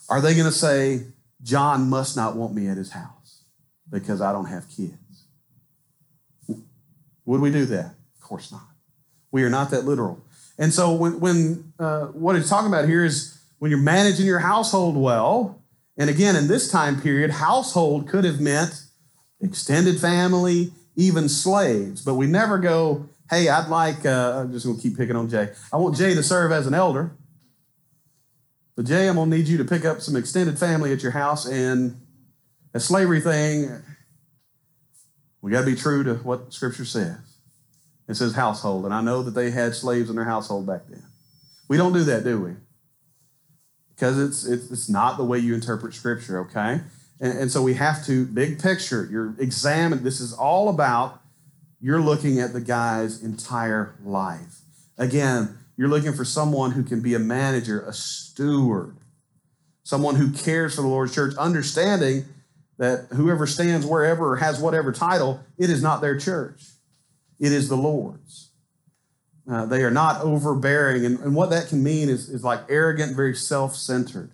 Are 0.09 0.19
they 0.21 0.33
to 0.35 0.51
say, 0.51 1.05
John 1.41 1.89
must 1.89 2.15
not 2.15 2.35
want 2.35 2.53
me 2.53 2.67
at 2.67 2.77
his 2.77 2.91
house 2.91 3.43
because 3.89 4.19
I 4.21 4.31
don't 4.31 4.47
have 4.47 4.69
kids? 4.69 5.25
Would 7.25 7.39
we 7.39 7.51
do 7.51 7.65
that? 7.67 7.95
Of 8.15 8.21
course 8.21 8.51
not. 8.51 8.70
We 9.31 9.43
are 9.43 9.49
not 9.49 9.71
that 9.71 9.85
literal. 9.85 10.23
And 10.57 10.73
so 10.73 10.93
when, 10.93 11.19
when 11.19 11.73
uh, 11.79 12.07
what 12.07 12.35
he's 12.35 12.49
talking 12.49 12.67
about 12.67 12.87
here 12.87 13.03
is 13.03 13.39
when 13.59 13.71
you're 13.71 13.79
managing 13.79 14.25
your 14.25 14.39
household 14.39 14.95
well, 14.95 15.61
and 15.97 16.09
again, 16.09 16.35
in 16.35 16.47
this 16.47 16.69
time 16.71 17.01
period, 17.01 17.31
household 17.31 18.07
could 18.07 18.23
have 18.23 18.39
meant 18.39 18.83
extended 19.39 19.99
family, 19.99 20.71
even 20.95 21.29
slaves, 21.29 22.01
but 22.03 22.15
we 22.15 22.27
never 22.27 22.57
go, 22.57 23.09
hey, 23.29 23.49
I'd 23.49 23.69
like, 23.69 24.05
uh, 24.05 24.41
I'm 24.41 24.51
just 24.51 24.65
going 24.65 24.77
to 24.77 24.81
keep 24.83 24.97
picking 24.97 25.15
on 25.15 25.29
Jay. 25.29 25.49
I 25.71 25.77
want 25.77 25.95
Jay 25.95 26.13
to 26.13 26.23
serve 26.23 26.51
as 26.51 26.67
an 26.67 26.73
elder. 26.73 27.11
But 28.75 28.85
Jay, 28.85 29.07
I'm 29.07 29.15
going 29.15 29.31
to 29.31 29.37
need 29.37 29.47
you 29.47 29.57
to 29.57 29.65
pick 29.65 29.85
up 29.85 30.01
some 30.01 30.15
extended 30.15 30.57
family 30.57 30.91
at 30.91 31.03
your 31.03 31.11
house 31.11 31.45
and 31.45 31.99
a 32.73 32.79
slavery 32.79 33.21
thing. 33.21 33.81
We 35.41 35.51
got 35.51 35.61
to 35.61 35.65
be 35.65 35.75
true 35.75 36.03
to 36.03 36.15
what 36.15 36.53
Scripture 36.53 36.85
says. 36.85 37.30
It 38.11 38.15
says 38.15 38.35
household, 38.35 38.83
and 38.83 38.93
I 38.93 38.99
know 38.99 39.23
that 39.23 39.31
they 39.31 39.51
had 39.51 39.73
slaves 39.73 40.09
in 40.09 40.17
their 40.17 40.25
household 40.25 40.67
back 40.67 40.81
then. 40.89 41.01
We 41.69 41.77
don't 41.77 41.93
do 41.93 42.03
that, 42.03 42.25
do 42.25 42.41
we? 42.41 42.51
Because 43.95 44.19
it's, 44.19 44.45
it's, 44.45 44.89
not 44.89 45.15
the 45.15 45.23
way 45.23 45.39
you 45.39 45.53
interpret 45.53 45.93
Scripture, 45.93 46.41
okay? 46.41 46.81
And, 47.21 47.39
and 47.39 47.49
so 47.49 47.61
we 47.61 47.75
have 47.75 48.05
to, 48.07 48.25
big 48.25 48.61
picture, 48.61 49.07
you're 49.09 49.33
examining, 49.39 50.03
this 50.03 50.19
is 50.19 50.33
all 50.33 50.67
about 50.67 51.21
you're 51.79 52.01
looking 52.01 52.41
at 52.41 52.51
the 52.51 52.59
guy's 52.59 53.23
entire 53.23 53.95
life. 54.03 54.59
Again, 54.97 55.57
you're 55.77 55.87
looking 55.87 56.11
for 56.11 56.25
someone 56.25 56.71
who 56.71 56.83
can 56.83 57.01
be 57.01 57.13
a 57.13 57.19
manager, 57.19 57.79
a 57.87 57.93
steward, 57.93 58.97
someone 59.83 60.15
who 60.15 60.33
cares 60.33 60.75
for 60.75 60.81
the 60.81 60.89
Lord's 60.89 61.15
church, 61.15 61.33
understanding 61.37 62.25
that 62.77 63.07
whoever 63.13 63.47
stands 63.47 63.85
wherever 63.85 64.33
or 64.33 64.35
has 64.35 64.59
whatever 64.59 64.91
title, 64.91 65.39
it 65.57 65.69
is 65.69 65.81
not 65.81 66.01
their 66.01 66.19
church, 66.19 66.61
it 67.41 67.51
is 67.51 67.67
the 67.67 67.75
Lord's. 67.75 68.51
Uh, 69.51 69.65
they 69.65 69.81
are 69.83 69.91
not 69.91 70.21
overbearing. 70.21 71.05
And, 71.05 71.19
and 71.19 71.35
what 71.35 71.49
that 71.49 71.67
can 71.67 71.83
mean 71.83 72.07
is, 72.07 72.29
is 72.29 72.43
like 72.43 72.61
arrogant, 72.69 73.15
very 73.15 73.35
self 73.35 73.75
centered. 73.75 74.31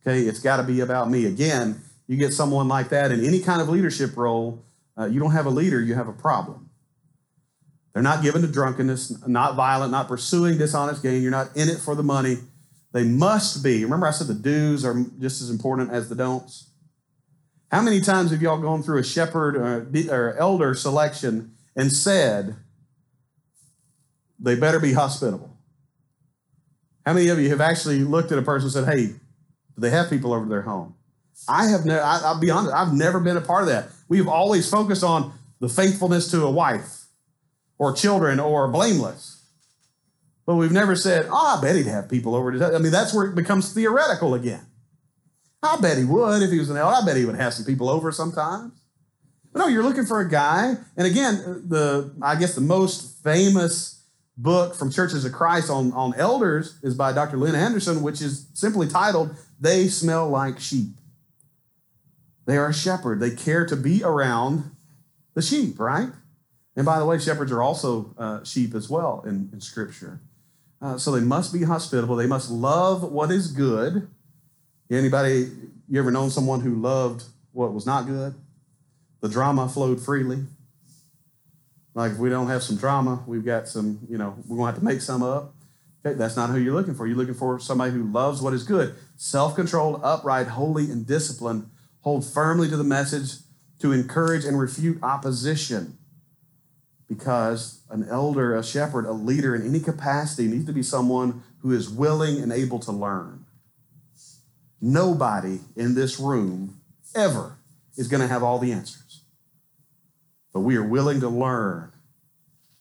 Okay, 0.00 0.22
it's 0.22 0.38
got 0.38 0.56
to 0.58 0.62
be 0.62 0.80
about 0.80 1.10
me. 1.10 1.26
Again, 1.26 1.82
you 2.06 2.16
get 2.16 2.32
someone 2.32 2.68
like 2.68 2.88
that 2.90 3.10
in 3.10 3.24
any 3.24 3.40
kind 3.40 3.60
of 3.60 3.68
leadership 3.68 4.16
role, 4.16 4.64
uh, 4.96 5.06
you 5.06 5.20
don't 5.20 5.32
have 5.32 5.46
a 5.46 5.50
leader, 5.50 5.80
you 5.80 5.94
have 5.94 6.08
a 6.08 6.12
problem. 6.12 6.70
They're 7.92 8.02
not 8.02 8.22
given 8.22 8.40
to 8.42 8.48
drunkenness, 8.48 9.26
not 9.26 9.56
violent, 9.56 9.90
not 9.90 10.06
pursuing 10.06 10.58
dishonest 10.58 11.02
gain. 11.02 11.22
You're 11.22 11.32
not 11.32 11.56
in 11.56 11.68
it 11.68 11.78
for 11.78 11.96
the 11.96 12.04
money. 12.04 12.38
They 12.92 13.02
must 13.02 13.64
be. 13.64 13.82
Remember, 13.82 14.06
I 14.06 14.12
said 14.12 14.28
the 14.28 14.34
do's 14.34 14.84
are 14.84 15.04
just 15.18 15.42
as 15.42 15.50
important 15.50 15.90
as 15.90 16.08
the 16.08 16.14
don'ts? 16.14 16.70
How 17.70 17.82
many 17.82 18.00
times 18.00 18.30
have 18.30 18.40
y'all 18.40 18.58
gone 18.58 18.82
through 18.82 18.98
a 18.98 19.04
shepherd 19.04 19.56
or, 19.56 19.88
or 20.10 20.36
elder 20.36 20.74
selection 20.74 21.52
and 21.80 21.90
said, 21.90 22.56
they 24.38 24.54
better 24.54 24.78
be 24.78 24.92
hospitable? 24.92 25.56
How 27.06 27.14
many 27.14 27.28
of 27.28 27.40
you 27.40 27.48
have 27.48 27.60
actually 27.60 28.00
looked 28.00 28.30
at 28.32 28.38
a 28.38 28.42
person 28.42 28.66
and 28.66 28.72
said, 28.72 28.94
hey, 28.94 29.06
do 29.06 29.18
they 29.78 29.90
have 29.90 30.10
people 30.10 30.34
over 30.34 30.44
to 30.44 30.50
their 30.50 30.62
home? 30.62 30.94
I 31.48 31.68
have 31.68 31.86
never, 31.86 32.02
I'll 32.02 32.38
be 32.38 32.50
honest, 32.50 32.74
I've 32.74 32.92
never 32.92 33.18
been 33.18 33.38
a 33.38 33.40
part 33.40 33.62
of 33.62 33.68
that. 33.70 33.88
We've 34.08 34.28
always 34.28 34.68
focused 34.68 35.02
on 35.02 35.32
the 35.58 35.70
faithfulness 35.70 36.30
to 36.32 36.44
a 36.44 36.50
wife 36.50 37.06
or 37.78 37.94
children 37.94 38.38
or 38.38 38.68
blameless. 38.68 39.42
But 40.44 40.56
we've 40.56 40.72
never 40.72 40.94
said, 40.94 41.28
oh, 41.30 41.58
I 41.58 41.62
bet 41.62 41.76
he'd 41.76 41.86
have 41.86 42.10
people 42.10 42.34
over. 42.34 42.52
To 42.52 42.74
I 42.74 42.78
mean, 42.78 42.92
that's 42.92 43.14
where 43.14 43.26
it 43.26 43.34
becomes 43.34 43.72
theoretical 43.72 44.34
again. 44.34 44.66
I 45.62 45.78
bet 45.80 45.96
he 45.96 46.04
would 46.04 46.42
if 46.42 46.50
he 46.50 46.58
was 46.58 46.68
an 46.68 46.76
elder. 46.76 46.96
I 46.96 47.06
bet 47.06 47.16
he 47.16 47.24
would 47.24 47.36
have 47.36 47.54
some 47.54 47.64
people 47.64 47.88
over 47.88 48.12
sometimes. 48.12 48.79
But 49.52 49.60
no, 49.60 49.66
you're 49.66 49.82
looking 49.82 50.06
for 50.06 50.20
a 50.20 50.28
guy. 50.28 50.76
And 50.96 51.06
again, 51.06 51.64
the 51.68 52.14
I 52.22 52.36
guess 52.36 52.54
the 52.54 52.60
most 52.60 53.22
famous 53.22 54.02
book 54.36 54.74
from 54.74 54.90
Churches 54.90 55.24
of 55.24 55.32
Christ 55.32 55.70
on, 55.70 55.92
on 55.92 56.14
elders 56.14 56.78
is 56.82 56.94
by 56.94 57.12
Dr. 57.12 57.36
Lynn 57.36 57.54
Anderson, 57.54 58.02
which 58.02 58.22
is 58.22 58.46
simply 58.54 58.88
titled 58.88 59.36
they 59.60 59.88
smell 59.88 60.28
like 60.28 60.58
sheep. 60.58 60.96
They 62.46 62.56
are 62.56 62.68
a 62.68 62.74
shepherd. 62.74 63.20
They 63.20 63.30
care 63.30 63.66
to 63.66 63.76
be 63.76 64.02
around 64.02 64.70
the 65.34 65.42
sheep, 65.42 65.78
right? 65.78 66.08
And 66.74 66.86
by 66.86 66.98
the 66.98 67.04
way, 67.04 67.18
shepherds 67.18 67.52
are 67.52 67.62
also 67.62 68.14
uh, 68.16 68.42
sheep 68.42 68.74
as 68.74 68.88
well 68.88 69.22
in, 69.26 69.50
in 69.52 69.60
Scripture. 69.60 70.20
Uh, 70.80 70.96
so 70.96 71.12
they 71.12 71.20
must 71.20 71.52
be 71.52 71.64
hospitable. 71.64 72.16
They 72.16 72.26
must 72.26 72.50
love 72.50 73.02
what 73.02 73.30
is 73.30 73.48
good. 73.48 74.08
Anybody, 74.90 75.50
you 75.88 76.00
ever 76.00 76.10
known 76.10 76.30
someone 76.30 76.60
who 76.60 76.74
loved 76.76 77.24
what 77.52 77.74
was 77.74 77.84
not 77.84 78.06
good? 78.06 78.34
The 79.20 79.28
drama 79.28 79.68
flowed 79.68 80.00
freely. 80.00 80.44
Like 81.94 82.12
if 82.12 82.18
we 82.18 82.30
don't 82.30 82.48
have 82.48 82.62
some 82.62 82.76
drama, 82.76 83.22
we've 83.26 83.44
got 83.44 83.68
some, 83.68 84.00
you 84.08 84.16
know, 84.16 84.36
we're 84.46 84.56
going 84.56 84.68
to 84.68 84.72
have 84.72 84.78
to 84.78 84.84
make 84.84 85.00
some 85.00 85.22
up. 85.22 85.54
Okay, 86.04 86.16
that's 86.16 86.36
not 86.36 86.50
who 86.50 86.58
you're 86.58 86.74
looking 86.74 86.94
for. 86.94 87.06
You're 87.06 87.16
looking 87.16 87.34
for 87.34 87.58
somebody 87.58 87.92
who 87.92 88.04
loves 88.04 88.40
what 88.40 88.54
is 88.54 88.62
good, 88.62 88.94
self 89.16 89.54
controlled, 89.54 90.00
upright, 90.02 90.48
holy, 90.48 90.84
and 90.84 91.06
disciplined, 91.06 91.68
hold 92.00 92.24
firmly 92.24 92.68
to 92.70 92.76
the 92.76 92.84
message 92.84 93.32
to 93.80 93.92
encourage 93.92 94.44
and 94.44 94.58
refute 94.58 95.02
opposition. 95.02 95.98
Because 97.06 97.82
an 97.90 98.06
elder, 98.08 98.56
a 98.56 98.62
shepherd, 98.62 99.04
a 99.04 99.12
leader 99.12 99.54
in 99.54 99.66
any 99.66 99.80
capacity 99.80 100.46
needs 100.46 100.64
to 100.66 100.72
be 100.72 100.82
someone 100.82 101.42
who 101.58 101.72
is 101.72 101.90
willing 101.90 102.40
and 102.40 102.52
able 102.52 102.78
to 102.78 102.92
learn. 102.92 103.44
Nobody 104.80 105.60
in 105.76 105.94
this 105.94 106.18
room 106.18 106.80
ever 107.14 107.58
is 107.96 108.08
going 108.08 108.22
to 108.22 108.28
have 108.28 108.42
all 108.42 108.58
the 108.58 108.72
answers. 108.72 108.99
But 110.52 110.60
we 110.60 110.76
are 110.76 110.86
willing 110.86 111.20
to 111.20 111.28
learn 111.28 111.92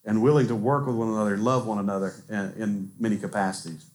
and 0.06 0.22
willing 0.22 0.48
to 0.48 0.56
work 0.56 0.88
with 0.88 0.96
one 0.96 1.10
another 1.10 1.38
love 1.38 1.68
one 1.68 1.78
another 1.78 2.14
in, 2.30 2.54
in 2.58 2.92
many 3.00 3.18
capacities. 3.18 3.86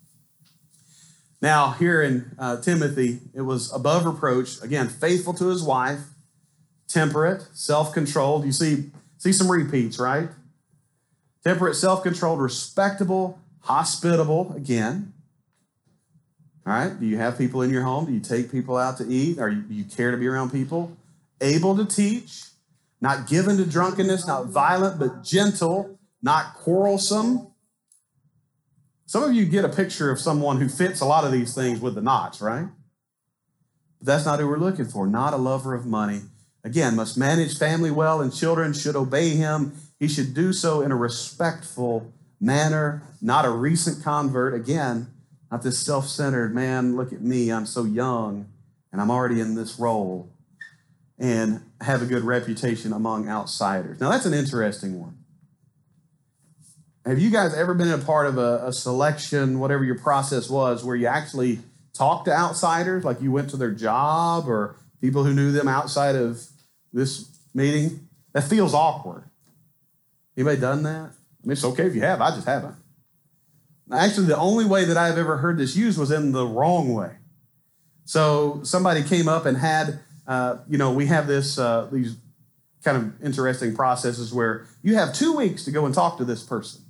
Now, 1.42 1.72
here 1.72 2.00
in 2.00 2.30
uh, 2.38 2.60
Timothy, 2.62 3.20
it 3.34 3.42
was 3.42 3.72
above 3.72 4.06
reproach. 4.06 4.62
Again, 4.62 4.88
faithful 4.88 5.34
to 5.34 5.48
his 5.48 5.62
wife, 5.62 6.00
temperate, 6.88 7.46
self 7.52 7.92
controlled. 7.92 8.46
You 8.46 8.52
see, 8.52 8.90
see 9.18 9.32
some 9.32 9.50
repeats, 9.50 9.98
right? 9.98 10.28
Temperate, 11.44 11.76
self 11.76 12.02
controlled, 12.02 12.40
respectable, 12.40 13.38
hospitable. 13.60 14.54
Again. 14.56 15.12
All 16.66 16.72
right. 16.72 16.98
Do 16.98 17.04
you 17.04 17.18
have 17.18 17.36
people 17.36 17.60
in 17.60 17.68
your 17.68 17.82
home? 17.82 18.06
Do 18.06 18.12
you 18.12 18.20
take 18.20 18.50
people 18.50 18.78
out 18.78 18.96
to 18.98 19.06
eat? 19.06 19.38
Or 19.38 19.50
do 19.50 19.74
you 19.74 19.84
care 19.84 20.10
to 20.12 20.16
be 20.16 20.26
around 20.26 20.50
people? 20.50 20.96
Able 21.40 21.76
to 21.76 21.84
teach, 21.84 22.44
not 23.04 23.26
given 23.26 23.58
to 23.58 23.66
drunkenness, 23.66 24.26
not 24.26 24.46
violent, 24.46 24.98
but 24.98 25.22
gentle, 25.22 25.98
not 26.22 26.54
quarrelsome. 26.54 27.48
Some 29.04 29.22
of 29.22 29.34
you 29.34 29.44
get 29.44 29.62
a 29.62 29.68
picture 29.68 30.10
of 30.10 30.18
someone 30.18 30.58
who 30.58 30.70
fits 30.70 31.02
a 31.02 31.04
lot 31.04 31.22
of 31.22 31.30
these 31.30 31.54
things 31.54 31.80
with 31.80 31.96
the 31.96 32.00
knots, 32.00 32.40
right? 32.40 32.66
But 33.98 34.06
that's 34.06 34.24
not 34.24 34.40
who 34.40 34.48
we're 34.48 34.56
looking 34.56 34.86
for. 34.86 35.06
Not 35.06 35.34
a 35.34 35.36
lover 35.36 35.74
of 35.74 35.84
money. 35.84 36.22
Again, 36.64 36.96
must 36.96 37.18
manage 37.18 37.58
family 37.58 37.90
well, 37.90 38.22
and 38.22 38.32
children 38.32 38.72
should 38.72 38.96
obey 38.96 39.36
him. 39.36 39.74
He 40.00 40.08
should 40.08 40.32
do 40.32 40.54
so 40.54 40.80
in 40.80 40.90
a 40.90 40.96
respectful 40.96 42.10
manner, 42.40 43.02
not 43.20 43.44
a 43.44 43.50
recent 43.50 44.02
convert. 44.02 44.54
Again, 44.54 45.08
not 45.52 45.62
this 45.62 45.78
self 45.78 46.08
centered, 46.08 46.54
man, 46.54 46.96
look 46.96 47.12
at 47.12 47.20
me, 47.20 47.52
I'm 47.52 47.66
so 47.66 47.84
young, 47.84 48.46
and 48.90 48.98
I'm 49.02 49.10
already 49.10 49.40
in 49.40 49.56
this 49.56 49.78
role, 49.78 50.30
and 51.18 51.60
have 51.80 52.02
a 52.02 52.06
good 52.06 52.24
reputation 52.24 52.92
among 52.92 53.28
outsiders. 53.28 54.00
Now, 54.00 54.10
that's 54.10 54.26
an 54.26 54.34
interesting 54.34 55.00
one. 55.00 55.18
Have 57.06 57.18
you 57.18 57.30
guys 57.30 57.54
ever 57.54 57.74
been 57.74 57.90
a 57.90 57.98
part 57.98 58.26
of 58.26 58.38
a, 58.38 58.66
a, 58.66 58.72
selection, 58.72 59.58
whatever 59.60 59.84
your 59.84 59.98
process 59.98 60.48
was, 60.48 60.82
where 60.82 60.96
you 60.96 61.06
actually 61.06 61.58
talked 61.92 62.24
to 62.24 62.32
outsiders, 62.32 63.04
like 63.04 63.20
you 63.20 63.30
went 63.30 63.50
to 63.50 63.58
their 63.58 63.70
job 63.70 64.48
or 64.48 64.76
people 65.02 65.22
who 65.22 65.34
knew 65.34 65.52
them 65.52 65.68
outside 65.68 66.16
of 66.16 66.42
this 66.92 67.28
meeting? 67.52 68.08
That 68.32 68.44
feels 68.44 68.72
awkward. 68.72 69.24
Anybody 70.36 70.60
done 70.60 70.82
that? 70.84 71.10
I 71.10 71.46
mean, 71.46 71.52
it's 71.52 71.64
okay 71.64 71.86
if 71.86 71.94
you 71.94 72.00
have. 72.00 72.20
I 72.20 72.30
just 72.30 72.46
haven't. 72.46 72.74
Actually, 73.92 74.26
the 74.26 74.38
only 74.38 74.64
way 74.64 74.84
that 74.86 74.96
I've 74.96 75.18
ever 75.18 75.36
heard 75.36 75.58
this 75.58 75.76
used 75.76 75.98
was 75.98 76.10
in 76.10 76.32
the 76.32 76.46
wrong 76.46 76.94
way. 76.94 77.12
So 78.06 78.60
somebody 78.64 79.02
came 79.02 79.28
up 79.28 79.46
and 79.46 79.56
had, 79.56 80.00
uh, 80.26 80.58
you 80.68 80.78
know, 80.78 80.92
we 80.92 81.06
have 81.06 81.26
this 81.26 81.58
uh, 81.58 81.88
these 81.92 82.16
kind 82.82 82.96
of 82.96 83.24
interesting 83.24 83.74
processes 83.74 84.32
where 84.32 84.66
you 84.82 84.94
have 84.94 85.14
two 85.14 85.36
weeks 85.36 85.64
to 85.64 85.70
go 85.70 85.86
and 85.86 85.94
talk 85.94 86.18
to 86.18 86.24
this 86.24 86.42
person. 86.42 86.82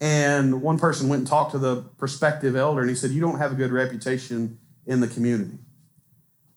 And 0.00 0.62
one 0.62 0.78
person 0.78 1.08
went 1.08 1.20
and 1.20 1.28
talked 1.28 1.52
to 1.52 1.58
the 1.58 1.82
prospective 1.98 2.54
elder, 2.54 2.80
and 2.80 2.90
he 2.90 2.96
said, 2.96 3.10
You 3.10 3.20
don't 3.20 3.38
have 3.38 3.52
a 3.52 3.54
good 3.54 3.72
reputation 3.72 4.58
in 4.86 5.00
the 5.00 5.08
community. 5.08 5.58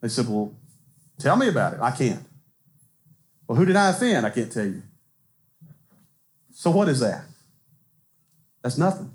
They 0.01 0.09
said, 0.09 0.27
Well, 0.27 0.53
tell 1.19 1.37
me 1.37 1.47
about 1.47 1.73
it. 1.73 1.79
I 1.79 1.91
can't. 1.91 2.25
Well, 3.47 3.57
who 3.57 3.65
did 3.65 3.75
I 3.75 3.89
offend? 3.89 4.25
I 4.25 4.29
can't 4.29 4.51
tell 4.51 4.65
you. 4.65 4.83
So, 6.51 6.69
what 6.69 6.89
is 6.89 6.99
that? 6.99 7.23
That's 8.61 8.77
nothing. 8.77 9.11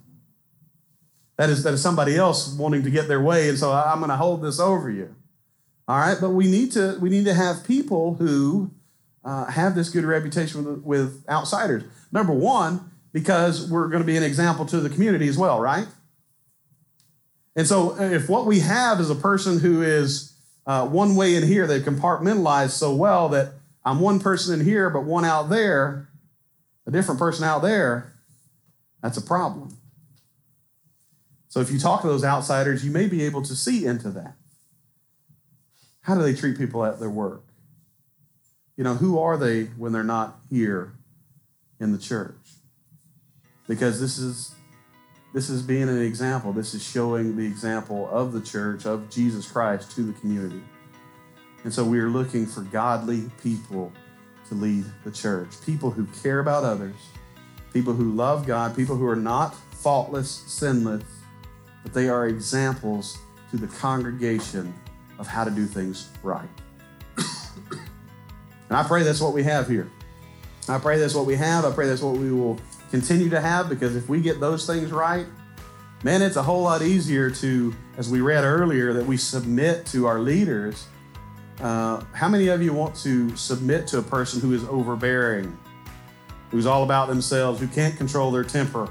That 1.37 1.51
is, 1.51 1.63
that 1.65 1.75
is 1.75 1.83
somebody 1.83 2.17
else 2.17 2.55
wanting 2.55 2.85
to 2.85 2.91
get 2.91 3.09
their 3.09 3.21
way, 3.21 3.49
and 3.49 3.59
so 3.59 3.73
I'm 3.73 3.99
going 3.99 4.09
to 4.09 4.17
hold 4.17 4.41
this 4.41 4.61
over 4.61 4.91
you. 4.91 5.15
All 5.87 5.99
right, 5.99 6.17
but 6.19 6.31
we 6.31 6.47
need 6.47 6.73
to 6.73 6.97
we 7.01 7.11
need 7.11 7.27
to 7.27 7.35
have 7.35 7.67
people 7.67 8.15
who 8.15 8.71
uh, 9.25 9.47
have 9.47 9.75
this 9.75 9.91
good 9.91 10.05
reputation 10.05 10.65
with, 10.65 10.83
with 10.83 11.25
outsiders. 11.29 11.85
Number 12.13 12.33
one, 12.33 12.91
because 13.13 13.71
we're 13.71 13.89
going 13.89 14.03
to 14.03 14.07
be 14.07 14.17
an 14.17 14.23
example 14.23 14.67
to 14.67 14.81
the 14.81 14.91
community 14.91 15.29
as 15.29 15.39
well, 15.39 15.61
right? 15.61 15.87
And 17.57 17.67
so, 17.67 17.99
if 18.01 18.29
what 18.29 18.47
we 18.47 18.61
have 18.61 18.99
is 18.99 19.11
a 19.11 19.15
person 19.15 19.61
who 19.61 19.83
is 19.83 20.33
uh, 20.67 20.87
one 20.87 21.15
way 21.15 21.37
in 21.37 21.47
here, 21.47 21.67
they 21.67 21.81
compartmentalize 21.81 22.71
so 22.71 22.95
well 22.95 23.29
that 23.29 23.53
I'm 23.85 24.01
one 24.01 24.19
person 24.19 24.59
in 24.59 24.67
here, 24.67 24.91
but 24.91 25.05
one 25.05 25.25
out 25.25 25.51
there, 25.51 26.09
a 26.87 26.91
different 26.91 27.21
person 27.21 27.45
out 27.45 27.63
there, 27.63 28.13
that's 29.03 29.17
a 29.17 29.23
problem. 29.23 29.77
So, 31.49 31.61
if 31.61 31.71
you 31.71 31.79
talk 31.79 32.01
to 32.03 32.09
those 32.09 32.25
outsiders, 32.25 32.85
you 32.85 32.91
may 32.91 33.07
be 33.07 33.23
able 33.23 33.43
to 33.43 33.55
see 33.55 33.87
into 33.87 34.11
that. 34.11 34.35
How 36.05 36.15
do 36.15 36.23
they 36.23 36.35
treat 36.35 36.59
people 36.59 36.85
at 36.85 37.01
their 37.01 37.09
work? 37.09 37.45
You 38.77 38.85
know, 38.85 38.95
who 38.95 39.19
are 39.19 39.39
they 39.39 39.65
when 39.65 39.93
they're 39.93 40.05
not 40.05 40.39
here 40.51 40.93
in 41.81 41.93
the 41.93 41.99
church? 41.99 42.37
Because 43.67 44.01
this 44.01 44.19
is 44.19 44.55
this 45.33 45.49
is 45.49 45.63
being 45.63 45.89
an 45.89 46.03
example. 46.03 46.53
This 46.53 46.75
is 46.75 46.85
showing 46.85 47.37
the 47.37 47.47
example 47.47 48.07
of 48.11 48.33
the 48.33 48.43
church, 48.43 48.85
of 48.85 49.09
Jesus 49.09 49.51
Christ 49.51 49.93
to 49.93 50.03
the 50.03 50.13
community. 50.21 50.63
And 51.65 51.73
so 51.73 51.83
we 51.83 51.99
are 52.01 52.11
looking 52.11 52.45
for 52.45 52.61
godly 52.61 53.31
people 53.43 53.91
to 54.49 54.55
lead 54.55 54.85
the 55.05 55.11
church, 55.11 55.49
people 55.65 55.91
who 55.91 56.07
care 56.23 56.41
about 56.41 56.65
others, 56.65 56.97
people 57.73 57.95
who 57.95 58.13
love 58.13 58.47
God, 58.47 58.77
people 58.77 58.95
who 58.95 59.07
are 59.07 59.17
not 59.17 59.57
faultless, 59.73 60.31
sinless, 60.47 61.03
but 61.83 61.95
they 61.95 62.11
are 62.11 62.29
examples 62.29 63.17
to 63.51 63.57
the 63.57 63.69
congregation 63.69 64.75
of 65.19 65.27
how 65.27 65.45
to 65.45 65.51
do 65.51 65.67
things 65.67 66.11
right. 66.23 66.49
and 67.17 68.71
I 68.71 68.83
pray 68.83 69.03
that's 69.03 69.21
what 69.21 69.33
we 69.33 69.43
have 69.45 69.69
here. 69.69 69.91
I 70.69 70.79
pray 70.79 70.99
that's 70.99 71.15
what 71.15 71.27
we 71.27 71.37
have. 71.37 71.65
I 71.65 71.73
pray 71.73 71.87
that's 71.87 72.03
what 72.03 72.17
we 72.17 72.33
will 72.33 72.59
continue 72.91 73.29
to 73.31 73.41
have 73.41 73.69
because 73.69 73.97
if 73.97 74.09
we 74.09 74.21
get 74.21 74.41
those 74.41 74.67
things 74.67 74.93
right, 74.93 75.27
man, 76.03 76.23
it's 76.23 76.37
a 76.37 76.43
whole 76.43 76.63
lot 76.63 76.83
easier 76.83 77.31
to, 77.31 77.75
as 77.97 78.09
we 78.09 78.21
read 78.21 78.45
earlier, 78.45 78.93
that 78.93 79.05
we 79.05 79.17
submit 79.17 79.85
to 79.87 80.07
our 80.07 80.21
leaders. 80.21 80.87
Uh, 81.61 82.03
how 82.13 82.29
many 82.29 82.49
of 82.49 82.63
you 82.63 82.73
want 82.73 82.95
to 82.97 83.35
submit 83.37 83.87
to 83.89 83.99
a 83.99 84.03
person 84.03 84.41
who 84.41 84.53
is 84.53 84.65
overbearing, 84.65 85.57
who's 86.51 86.67
all 86.67 86.83
about 86.83 87.09
themselves, 87.09 87.61
who 87.61 87.69
can't 87.69 87.97
control 87.97 88.31
their 88.31 88.45
temper? 88.45 88.89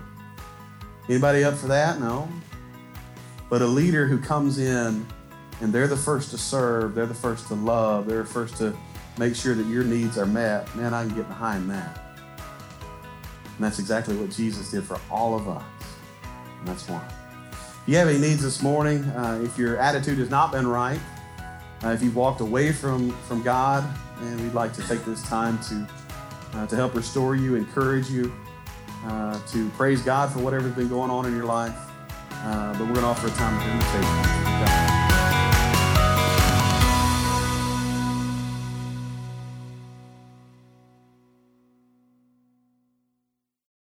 Anybody 1.10 1.44
up 1.44 1.56
for 1.56 1.68
that? 1.68 2.00
No. 2.00 2.30
But 3.50 3.62
a 3.62 3.68
leader 3.68 4.08
who 4.08 4.18
comes 4.20 4.58
in 4.58 5.06
and 5.62 5.74
they're 5.74 5.88
the 5.88 5.98
first 5.98 6.32
to 6.32 6.38
serve, 6.38 6.96
they're 6.96 7.06
the 7.06 7.14
first 7.14 7.48
to 7.48 7.56
love, 7.56 8.08
they're 8.08 8.24
the 8.24 8.30
first 8.30 8.58
to 8.58 8.76
make 9.18 9.36
sure 9.36 9.56
that 9.56 9.68
your 9.68 9.84
needs 9.84 10.18
are 10.18 10.26
met, 10.26 10.74
man, 10.76 10.94
I 10.94 11.06
can 11.06 11.16
get 11.16 11.28
behind 11.28 11.70
that. 11.70 12.00
And 13.56 13.60
that's 13.60 13.80
exactly 13.80 14.16
what 14.16 14.32
Jesus 14.32 14.72
did 14.72 14.84
for 14.84 15.00
all 15.12 15.36
of 15.36 15.48
us. 15.48 15.64
And 16.60 16.68
that's 16.68 16.88
why. 16.88 17.04
If 17.52 17.84
you 17.88 17.98
have 17.98 18.08
any 18.08 18.18
needs 18.18 18.42
this 18.42 18.62
morning, 18.64 19.04
uh, 19.04 19.42
if 19.44 19.58
your 19.58 19.78
attitude 19.78 20.18
has 20.18 20.30
not 20.30 20.52
been 20.52 20.68
right, 20.68 21.00
uh, 21.84 21.90
if 21.90 22.02
you've 22.02 22.16
walked 22.16 22.42
away 22.42 22.72
from, 22.72 23.12
from 23.28 23.44
God, 23.44 23.84
and 24.22 24.42
we'd 24.42 24.54
like 24.54 24.74
to 24.74 24.88
take 24.88 25.04
this 25.06 25.22
time 25.24 25.60
to, 25.64 25.88
uh, 26.54 26.68
to 26.68 26.76
help 26.76 26.96
restore 26.96 27.36
you, 27.36 27.56
encourage 27.56 28.10
you, 28.10 28.34
uh, 29.06 29.38
to 29.48 29.70
praise 29.72 30.02
God 30.02 30.32
for 30.32 30.40
whatever's 30.40 30.74
been 30.74 30.88
going 30.88 31.12
on 31.12 31.26
in 31.26 31.36
your 31.36 31.46
life. 31.46 31.76
Uh, 32.32 32.72
but 32.74 32.82
we're 32.82 32.96
going 32.96 33.02
to 33.02 33.06
offer 33.06 33.28
a 33.28 33.32
time 33.32 33.56
of 33.60 33.68
invitation. 33.68 34.83